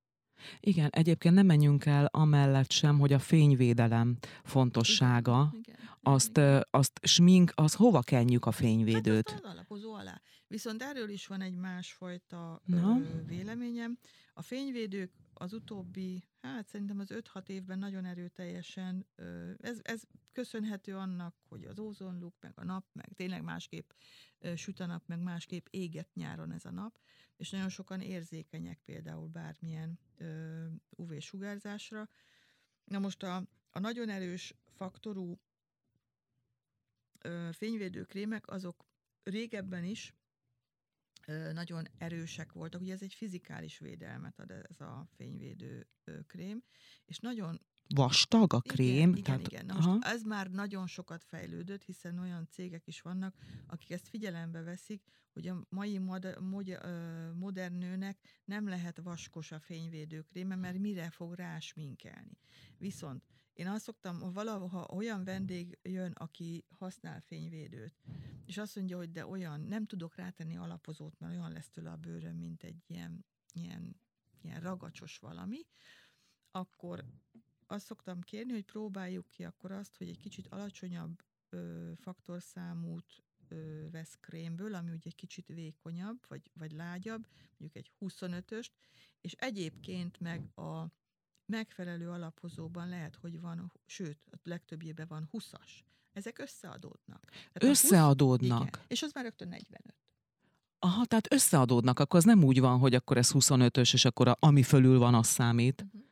[0.60, 6.66] Igen, egyébként nem menjünk el amellett sem, hogy a fényvédelem fontossága, Igen, igen, azt, igen.
[6.72, 9.30] azt smink, az hova kenjük a fényvédőt?
[9.30, 10.22] Hát azt az alapozó alá.
[10.48, 12.98] Viszont erről is van egy másfajta Na?
[13.00, 13.98] ö, véleményem.
[14.38, 19.06] A fényvédők az utóbbi, hát szerintem az 5-6 évben nagyon erőteljesen,
[19.58, 23.90] ez, ez köszönhető annak, hogy az ózonluk, meg a nap, meg tényleg másképp
[24.56, 27.00] süt a nap, meg másképp éget nyáron ez a nap,
[27.38, 30.00] és nagyon sokan érzékenyek például bármilyen
[30.90, 32.10] UV-sugárzásra.
[32.84, 35.40] Na most a, a nagyon erős faktorú
[37.20, 38.86] ö, fényvédőkrémek, azok
[39.24, 40.14] régebben is
[41.54, 42.82] nagyon erősek voltak.
[42.82, 45.88] Ugye ez egy fizikális védelmet ad ez a fényvédő
[46.28, 46.64] krém,
[47.06, 49.16] és nagyon Vastag a krém?
[49.16, 49.66] igen, igen, igen.
[49.66, 53.36] Na most ez már nagyon sokat fejlődött, hiszen olyan cégek is vannak,
[53.68, 55.04] akik ezt figyelembe veszik,
[55.34, 62.38] hogy a mai ö, modern nőnek nem lehet vaskos a fényvédőkréme, mert mire fog rásminkelni.
[62.78, 63.24] Viszont
[63.56, 67.94] én azt szoktam, ha valaha olyan vendég jön, aki használ fényvédőt,
[68.46, 71.96] és azt mondja, hogy de olyan, nem tudok rátenni alapozót, mert olyan lesz tőle a
[71.96, 73.96] bőröm, mint egy ilyen, ilyen,
[74.42, 75.66] ilyen ragacsos valami,
[76.52, 77.06] akkor
[77.68, 83.90] azt szoktam kérni, hogy próbáljuk ki akkor azt, hogy egy kicsit alacsonyabb ö, faktorszámút ö,
[83.90, 87.28] vesz krémből, ami ugye egy kicsit vékonyabb, vagy, vagy lágyabb,
[87.58, 88.72] mondjuk egy 25-öst,
[89.22, 90.92] és egyébként meg a
[91.46, 95.70] megfelelő alapozóban lehet, hogy van, sőt, a legtöbbjében van 20-as.
[96.14, 97.26] Ezek összeadódnak.
[97.30, 98.68] Tehát a 20 Összeadódnak.
[98.68, 99.96] Igen, és az már rögtön 45.
[100.80, 104.38] Aha, tehát összeadódnak, akkor az nem úgy van, hogy akkor ez 25-ös, és akkor a,
[104.40, 105.82] ami fölül van, az számít.
[105.82, 106.04] Uh-huh.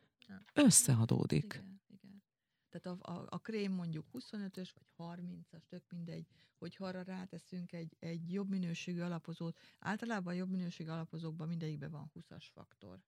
[0.54, 1.44] Összeadódik.
[1.44, 2.22] Igen, igen.
[2.70, 6.26] Tehát a, a, a krém mondjuk 25-ös vagy 30-as, tök mindegy,
[6.58, 9.58] hogyha arra ráteszünk egy, egy jobb minőségű alapozót.
[9.78, 13.00] Általában a jobb minőségű alapozókban mindegyikben van 20-as faktor.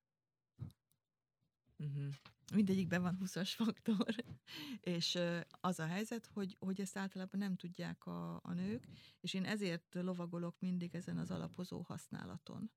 [1.78, 2.14] Uh-huh.
[2.54, 4.14] Mindegyikben van 20-as faktor.
[4.80, 5.18] és
[5.60, 8.86] az a helyzet, hogy, hogy ezt általában nem tudják a, a nők,
[9.20, 12.70] és én ezért lovagolok mindig ezen az alapozó használaton.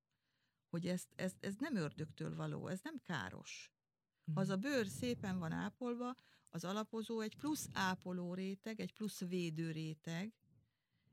[0.70, 3.72] Hogy ezt, ez, ez nem ördögtől való, ez nem káros.
[4.34, 6.16] Ha az a bőr szépen van ápolva,
[6.50, 10.34] az alapozó egy plusz ápoló réteg, egy plusz védő réteg,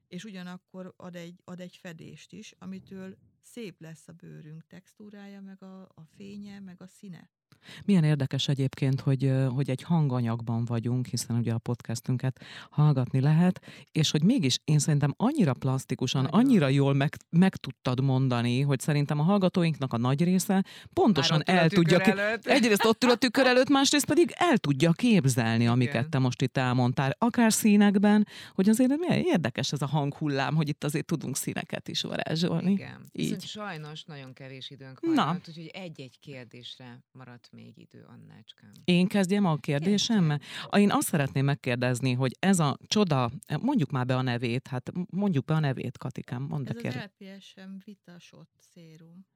[0.09, 5.63] és ugyanakkor ad egy, ad egy fedést is, amitől szép lesz a bőrünk textúrája, meg
[5.63, 7.31] a, a fénye, meg a színe.
[7.85, 12.41] Milyen érdekes egyébként, hogy, hogy egy hanganyagban vagyunk, hiszen ugye a podcastünket
[12.71, 13.61] hallgatni lehet,
[13.93, 19.21] és hogy mégis én szerintem annyira plastikusan, annyira jól meg, meg tudtad mondani, hogy szerintem
[19.21, 22.13] a hallgatóinknak a nagy része pontosan el tudja ki-.
[22.43, 26.11] Egyrészt ott ül a tükör előtt, másrészt pedig el tudja képzelni, amiket Igen.
[26.11, 30.85] te most itt elmondtál, akár színekben, hogy azért milyen érdekes ez a hanghullám, hogy itt
[30.85, 32.71] azért tudunk színeket is varázsolni.
[32.71, 33.01] Igen.
[33.13, 33.23] Így.
[33.23, 35.15] Viszont sajnos nagyon kevés időnk van.
[35.15, 35.41] Na.
[35.47, 38.71] úgyhogy egy-egy kérdésre maradt még idő, Annácskám.
[38.85, 40.41] Én kezdjem a kérdésemmel?
[40.77, 43.31] Én azt szeretném megkérdezni, hogy ez a csoda,
[43.61, 46.83] mondjuk már be a nevét, hát mondjuk be a nevét, Katikám, mondd Ez a az
[46.83, 47.13] kérdést.
[47.19, 49.27] LPSM Vitasot szérum.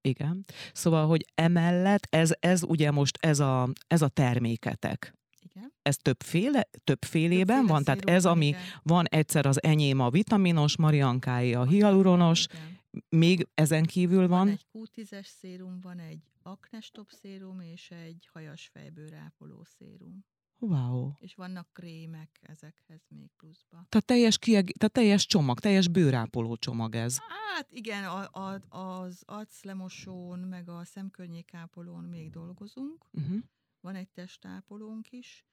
[0.00, 0.44] Igen.
[0.72, 5.14] Szóval, hogy emellett ez, ez ugye most ez a, ez a terméketek.
[5.42, 5.72] Igen.
[5.82, 7.84] Ez többféle, többfélében Többféle van?
[7.84, 8.60] Tehát ez, ami igen.
[8.82, 12.80] van egyszer az enyém a vitaminos, Mariankái a hialuronos, Igen.
[13.08, 18.68] még ezen kívül Van van, egy Q10-es szérum, van egy aknestop szérum, és egy hajas
[18.68, 20.24] fejbőr ápoló szérum.
[20.60, 21.12] wow.
[21.18, 23.86] És vannak krémek ezekhez még pluszba.
[23.88, 24.64] Tehát teljes, kieg...
[24.78, 27.18] Tehát teljes csomag, teljes bőrápoló csomag ez.
[27.54, 33.06] Hát igen, a, a, az arclemosón, meg a szemkörnyékápolón még dolgozunk.
[33.12, 33.42] Uh-huh.
[33.80, 35.46] Van egy testápolónk is,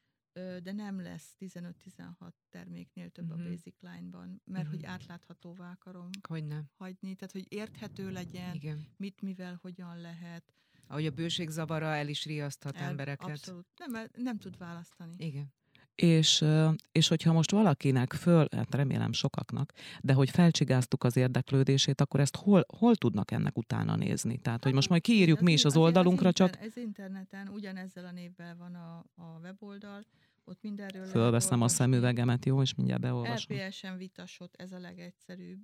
[0.63, 3.49] de nem lesz 15-16 terméknél több a Mhm.
[3.49, 4.89] Basic Line-ban, mert hogy Mhm.
[4.89, 6.63] átláthatóvá akarom Hogyne.
[6.77, 8.87] hagyni, tehát hogy érthető legyen, Igen.
[8.97, 10.53] mit, mivel, hogyan lehet.
[10.87, 13.29] Ahogy a bőségzavara el is riaszthat El- embereket.
[13.29, 13.65] Abszolút.
[13.75, 15.13] Nem, nem tud választani.
[15.17, 15.53] Igen.
[15.95, 16.45] És,
[16.91, 22.35] és hogyha most valakinek föl, hát remélem sokaknak, de hogy felcsigáztuk az érdeklődését, akkor ezt
[22.35, 24.37] hol, hol tudnak ennek utána nézni?
[24.37, 28.55] Tehát, hogy most majd kiírjuk mi is az oldalunkra, csak Ez interneten, ugyanezzel a névvel
[28.57, 30.05] van a, a weboldal,
[30.45, 33.57] ott mindenről fölveszem a szemüvegemet, jó, és mindjárt beolvasom.
[33.57, 35.59] LPSM Vitasot, ez a legegyszerűbb.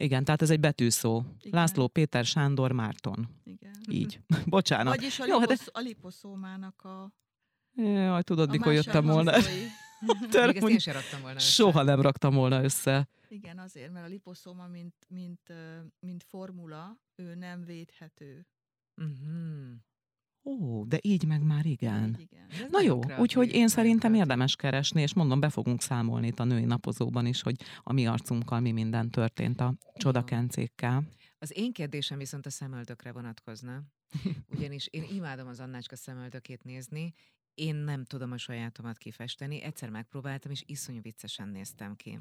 [0.00, 1.22] Igen, tehát ez egy betűszó.
[1.40, 1.58] Igen.
[1.60, 3.28] László Péter Sándor Márton.
[3.44, 3.74] Igen.
[3.90, 4.20] Így.
[4.46, 4.94] Bocsánat.
[4.96, 7.12] Vagyis a, Jó, hát liposz, a liposzómának a,
[7.74, 9.32] Jaj, tudod, a mikor jöttem volna.
[10.30, 11.46] Tör- Még ezt én sem raktam volna össze.
[11.48, 13.08] Soha nem raktam volna össze.
[13.28, 15.52] Igen, azért, mert a liposzóma, mint, mint,
[16.00, 18.46] mint formula, ő nem védhető.
[18.94, 19.72] Mhm.
[20.42, 22.16] Ó, de így meg már igen.
[22.18, 22.68] Igen.
[22.70, 26.64] Na jó, úgyhogy én szerintem érdemes keresni, és mondom, be fogunk számolni itt a női
[26.64, 31.04] napozóban is, hogy a mi arcunkkal mi minden történt a csodakencékkel.
[31.38, 33.82] Az én kérdésem viszont a szemöldökre vonatkozna.
[34.56, 37.14] Ugyanis én imádom az Annácska szemöldökét nézni,
[37.54, 42.18] én nem tudom a sajátomat kifesteni, egyszer megpróbáltam, és iszonyú viccesen néztem ki.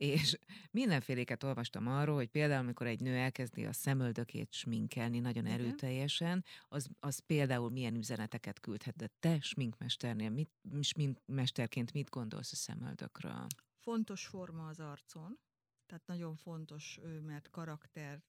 [0.00, 0.38] És
[0.70, 6.88] mindenféléket olvastam arról, hogy például, amikor egy nő elkezdi a szemöldökét sminkelni nagyon erőteljesen, az,
[7.00, 8.96] az például milyen üzeneteket küldhet.
[8.96, 13.46] De te sminkmesternél, mit, sminkmesterként mit gondolsz a szemöldökről?
[13.78, 15.38] Fontos forma az arcon,
[15.86, 18.24] tehát nagyon fontos, mert karaktert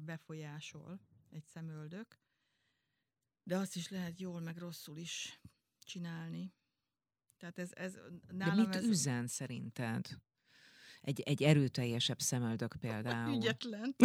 [0.00, 2.18] befolyásol egy szemöldök,
[3.42, 5.40] de azt is lehet jól meg rosszul is
[5.78, 6.54] csinálni.
[7.36, 10.20] Tehát ez, ez De nálam mit ez üzen szerinted?
[11.00, 13.36] Egy, egy erőteljesebb szemöldök például.
[13.36, 13.94] ügyetlen.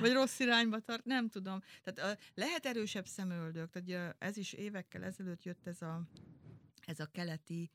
[0.00, 1.62] Vagy rossz irányba tart, nem tudom.
[1.82, 6.02] Tehát ö, lehet erősebb szemöldök, tehát ugye ez is évekkel ezelőtt jött ez a,
[6.86, 7.70] ez a keleti,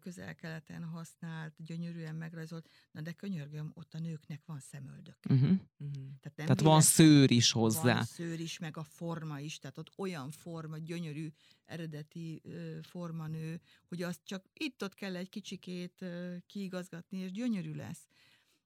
[0.00, 5.16] közel-keleten használt, gyönyörűen megrajzolt, na de könyörgöm, ott a nőknek van szemöldök.
[5.28, 5.48] Uh-huh.
[5.76, 5.90] Mhm.
[6.20, 7.94] Tehát, nem Tehát van szőr is hozzá.
[7.94, 11.28] Van szőr is, meg a forma is, tehát ott olyan forma, gyönyörű,
[11.64, 18.06] eredeti ö, formanő, hogy azt csak itt-ott kell egy kicsikét ö, kiigazgatni, és gyönyörű lesz.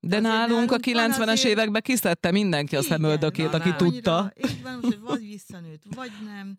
[0.01, 4.19] De azért nálunk a nálunk van 90-es azért- években kiszedte mindenki a szemöldökét, aki tudta.
[4.19, 6.59] Annyira, így van, most, hogy vagy visszanőtt, vagy nem,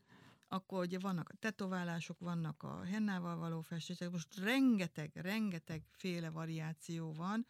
[0.52, 7.14] akkor ugye vannak a tetoválások, vannak a hennával való festések, most rengeteg, rengeteg féle variáció
[7.14, 7.45] van,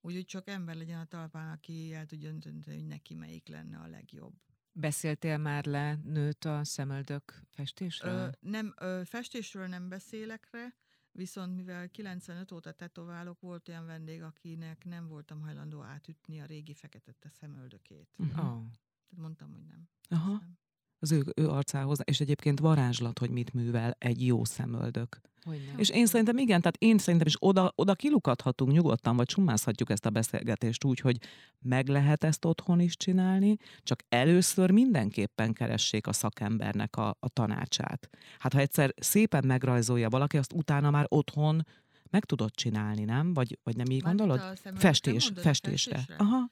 [0.00, 3.86] úgyhogy csak ember legyen a talpán, aki el tudja dönteni, hogy neki melyik lenne a
[3.86, 4.34] legjobb.
[4.72, 8.12] Beszéltél már le nőt a szemöldök festésről?
[8.12, 10.74] Ö, nem, ö, festésről nem beszélek re,
[11.12, 16.74] viszont mivel 95 óta tetoválok, volt olyan vendég, akinek nem voltam hajlandó átütni a régi
[16.74, 18.08] feketette szemöldökét.
[18.16, 18.28] Mhm.
[18.28, 18.62] oh.
[19.08, 19.88] Tehát mondtam, hogy nem.
[20.08, 20.30] Aha.
[20.30, 20.58] nem.
[21.04, 25.20] Az ő, ő arcához, és egyébként varázslat, hogy mit művel egy jó szemöldök.
[25.44, 25.78] Hogy nem?
[25.78, 30.06] És én szerintem igen, tehát én szerintem is oda, oda kilukadhatunk nyugodtan, vagy summázhatjuk ezt
[30.06, 31.18] a beszélgetést úgy, hogy
[31.60, 38.08] meg lehet ezt otthon is csinálni, csak először mindenképpen keressék a szakembernek a, a tanácsát.
[38.38, 41.66] Hát ha egyszer szépen megrajzolja valaki, azt utána már otthon
[42.10, 43.32] meg tudod csinálni, nem?
[43.34, 44.56] Vagy, vagy nem így Mármint gondolod?
[44.56, 45.96] szemöldökre Festés, mondod, festésre.
[45.96, 46.24] festésre?
[46.24, 46.50] Aha.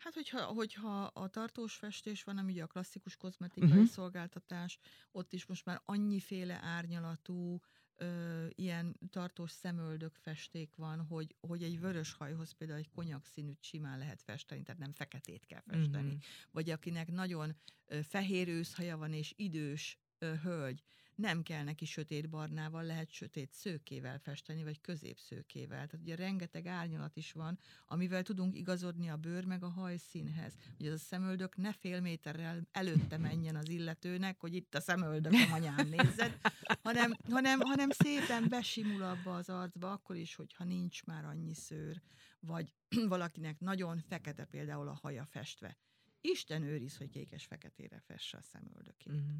[0.00, 3.86] Hát, hogyha, hogyha a tartós festés van, ami ugye a klasszikus kozmetikai uh-huh.
[3.86, 4.78] szolgáltatás,
[5.12, 7.60] ott is most már annyiféle árnyalatú,
[7.96, 13.62] ö, ilyen tartós szemöldök festék van, hogy, hogy egy vörös hajhoz például egy konyak színűt
[13.62, 16.12] simán lehet festeni, tehát nem feketét kell festeni.
[16.12, 16.20] Mhm.
[16.50, 20.82] Vagy akinek nagyon ö, fehér őszhaja van és idős ö, hölgy,
[21.20, 25.86] nem kell neki sötét barnával, lehet sötét szőkével festeni, vagy középszőkével.
[25.86, 30.54] Tehát ugye rengeteg árnyalat is van, amivel tudunk igazodni a bőr meg a hajszínhez.
[30.76, 35.32] Hogy az a szemöldök ne fél méterrel előtte menjen az illetőnek, hogy itt a szemöldök
[35.32, 36.38] a anyám nézed,
[36.82, 42.02] hanem, hanem, hanem szépen besimul abba az arcba, akkor is, hogyha nincs már annyi szőr,
[42.40, 42.74] vagy
[43.08, 45.76] valakinek nagyon fekete például a haja festve.
[46.20, 49.12] Isten őriz, hogy kékes-feketére fesse a szemöldökét.
[49.12, 49.36] Mhm.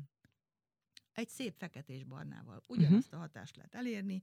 [1.21, 4.23] Egy szép feketés barnával ugyanazt a hatást lehet elérni,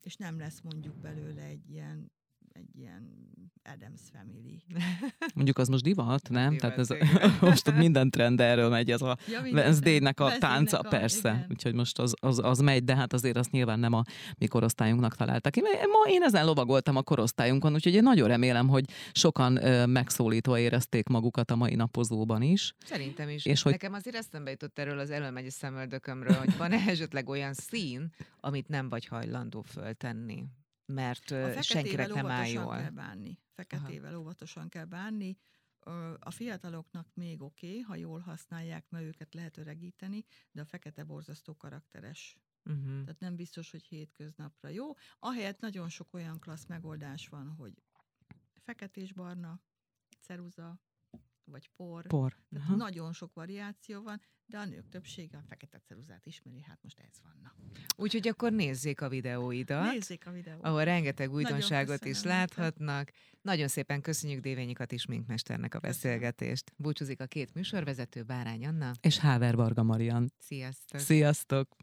[0.00, 2.12] és nem lesz mondjuk belőle egy ilyen
[2.58, 3.14] egy ilyen
[3.74, 4.62] Adams Family.
[5.34, 6.48] Mondjuk az most divat, nem?
[6.48, 7.36] Divat, Tehát ez igen.
[7.50, 11.28] most minden trend erről megy, ez a Ja, Wednesday-nek a tánca, a- persze.
[11.28, 11.46] igen.
[11.50, 14.02] Úgyhogy most az, az, az megy, de hát azért azt nyilván nem a
[14.38, 15.60] mi korosztályunknak találtak ki.
[15.60, 21.08] Ma én ezen lovagoltam a korosztályunkon, úgyhogy én nagyon remélem, hogy sokan ö, megszólítva érezték
[21.08, 22.74] magukat a mai napozóban is.
[22.84, 23.44] Szerintem is.
[23.46, 27.54] És hogy- Nekem azért eszembe jutott erről az előmegy a szemöldökömről, hogy van-e esetleg olyan
[27.54, 30.44] szín, amit nem vagy hajlandó föltenni,
[30.86, 32.76] mert senkinek nem áll óvatosan jól.
[32.76, 33.38] kell bánni.
[33.54, 35.38] Feketével óvatosan kell bánni.
[36.18, 41.04] A fiataloknak még oké, okay, ha jól használják, mert őket lehet öregíteni, de a fekete
[41.04, 42.38] borzasztó karakteres.
[42.64, 43.00] Uh-huh.
[43.00, 44.94] Tehát nem biztos, hogy hétköznapra jó.
[45.18, 47.82] Ahelyett nagyon sok olyan klassz megoldás van, hogy
[48.52, 49.60] feketés-barna,
[50.20, 50.80] ceruza,
[51.50, 52.06] vagy por.
[52.06, 52.36] Por.
[52.50, 52.76] Tehát Aha.
[52.76, 57.20] nagyon sok variáció van, de a nők többsége a fekete ceruzát ismeri, hát most ez
[57.22, 57.54] vanna.
[57.96, 59.92] Úgyhogy akkor nézzék a videóidat.
[59.92, 60.64] Nézzék a videót.
[60.64, 62.58] ahol rengeteg újdonságot is köszönöm nektek.
[62.58, 63.10] láthatnak.
[63.42, 66.72] Nagyon szépen köszönjük Dévényikat is Minkmesternek a beszélgetést.
[66.76, 68.92] Búcsúzik a két műsorvezető, Bárány Anna.
[69.00, 70.32] És Háver Varga Marian.
[70.38, 71.00] Sziasztok!
[71.00, 71.76] Sziasztok!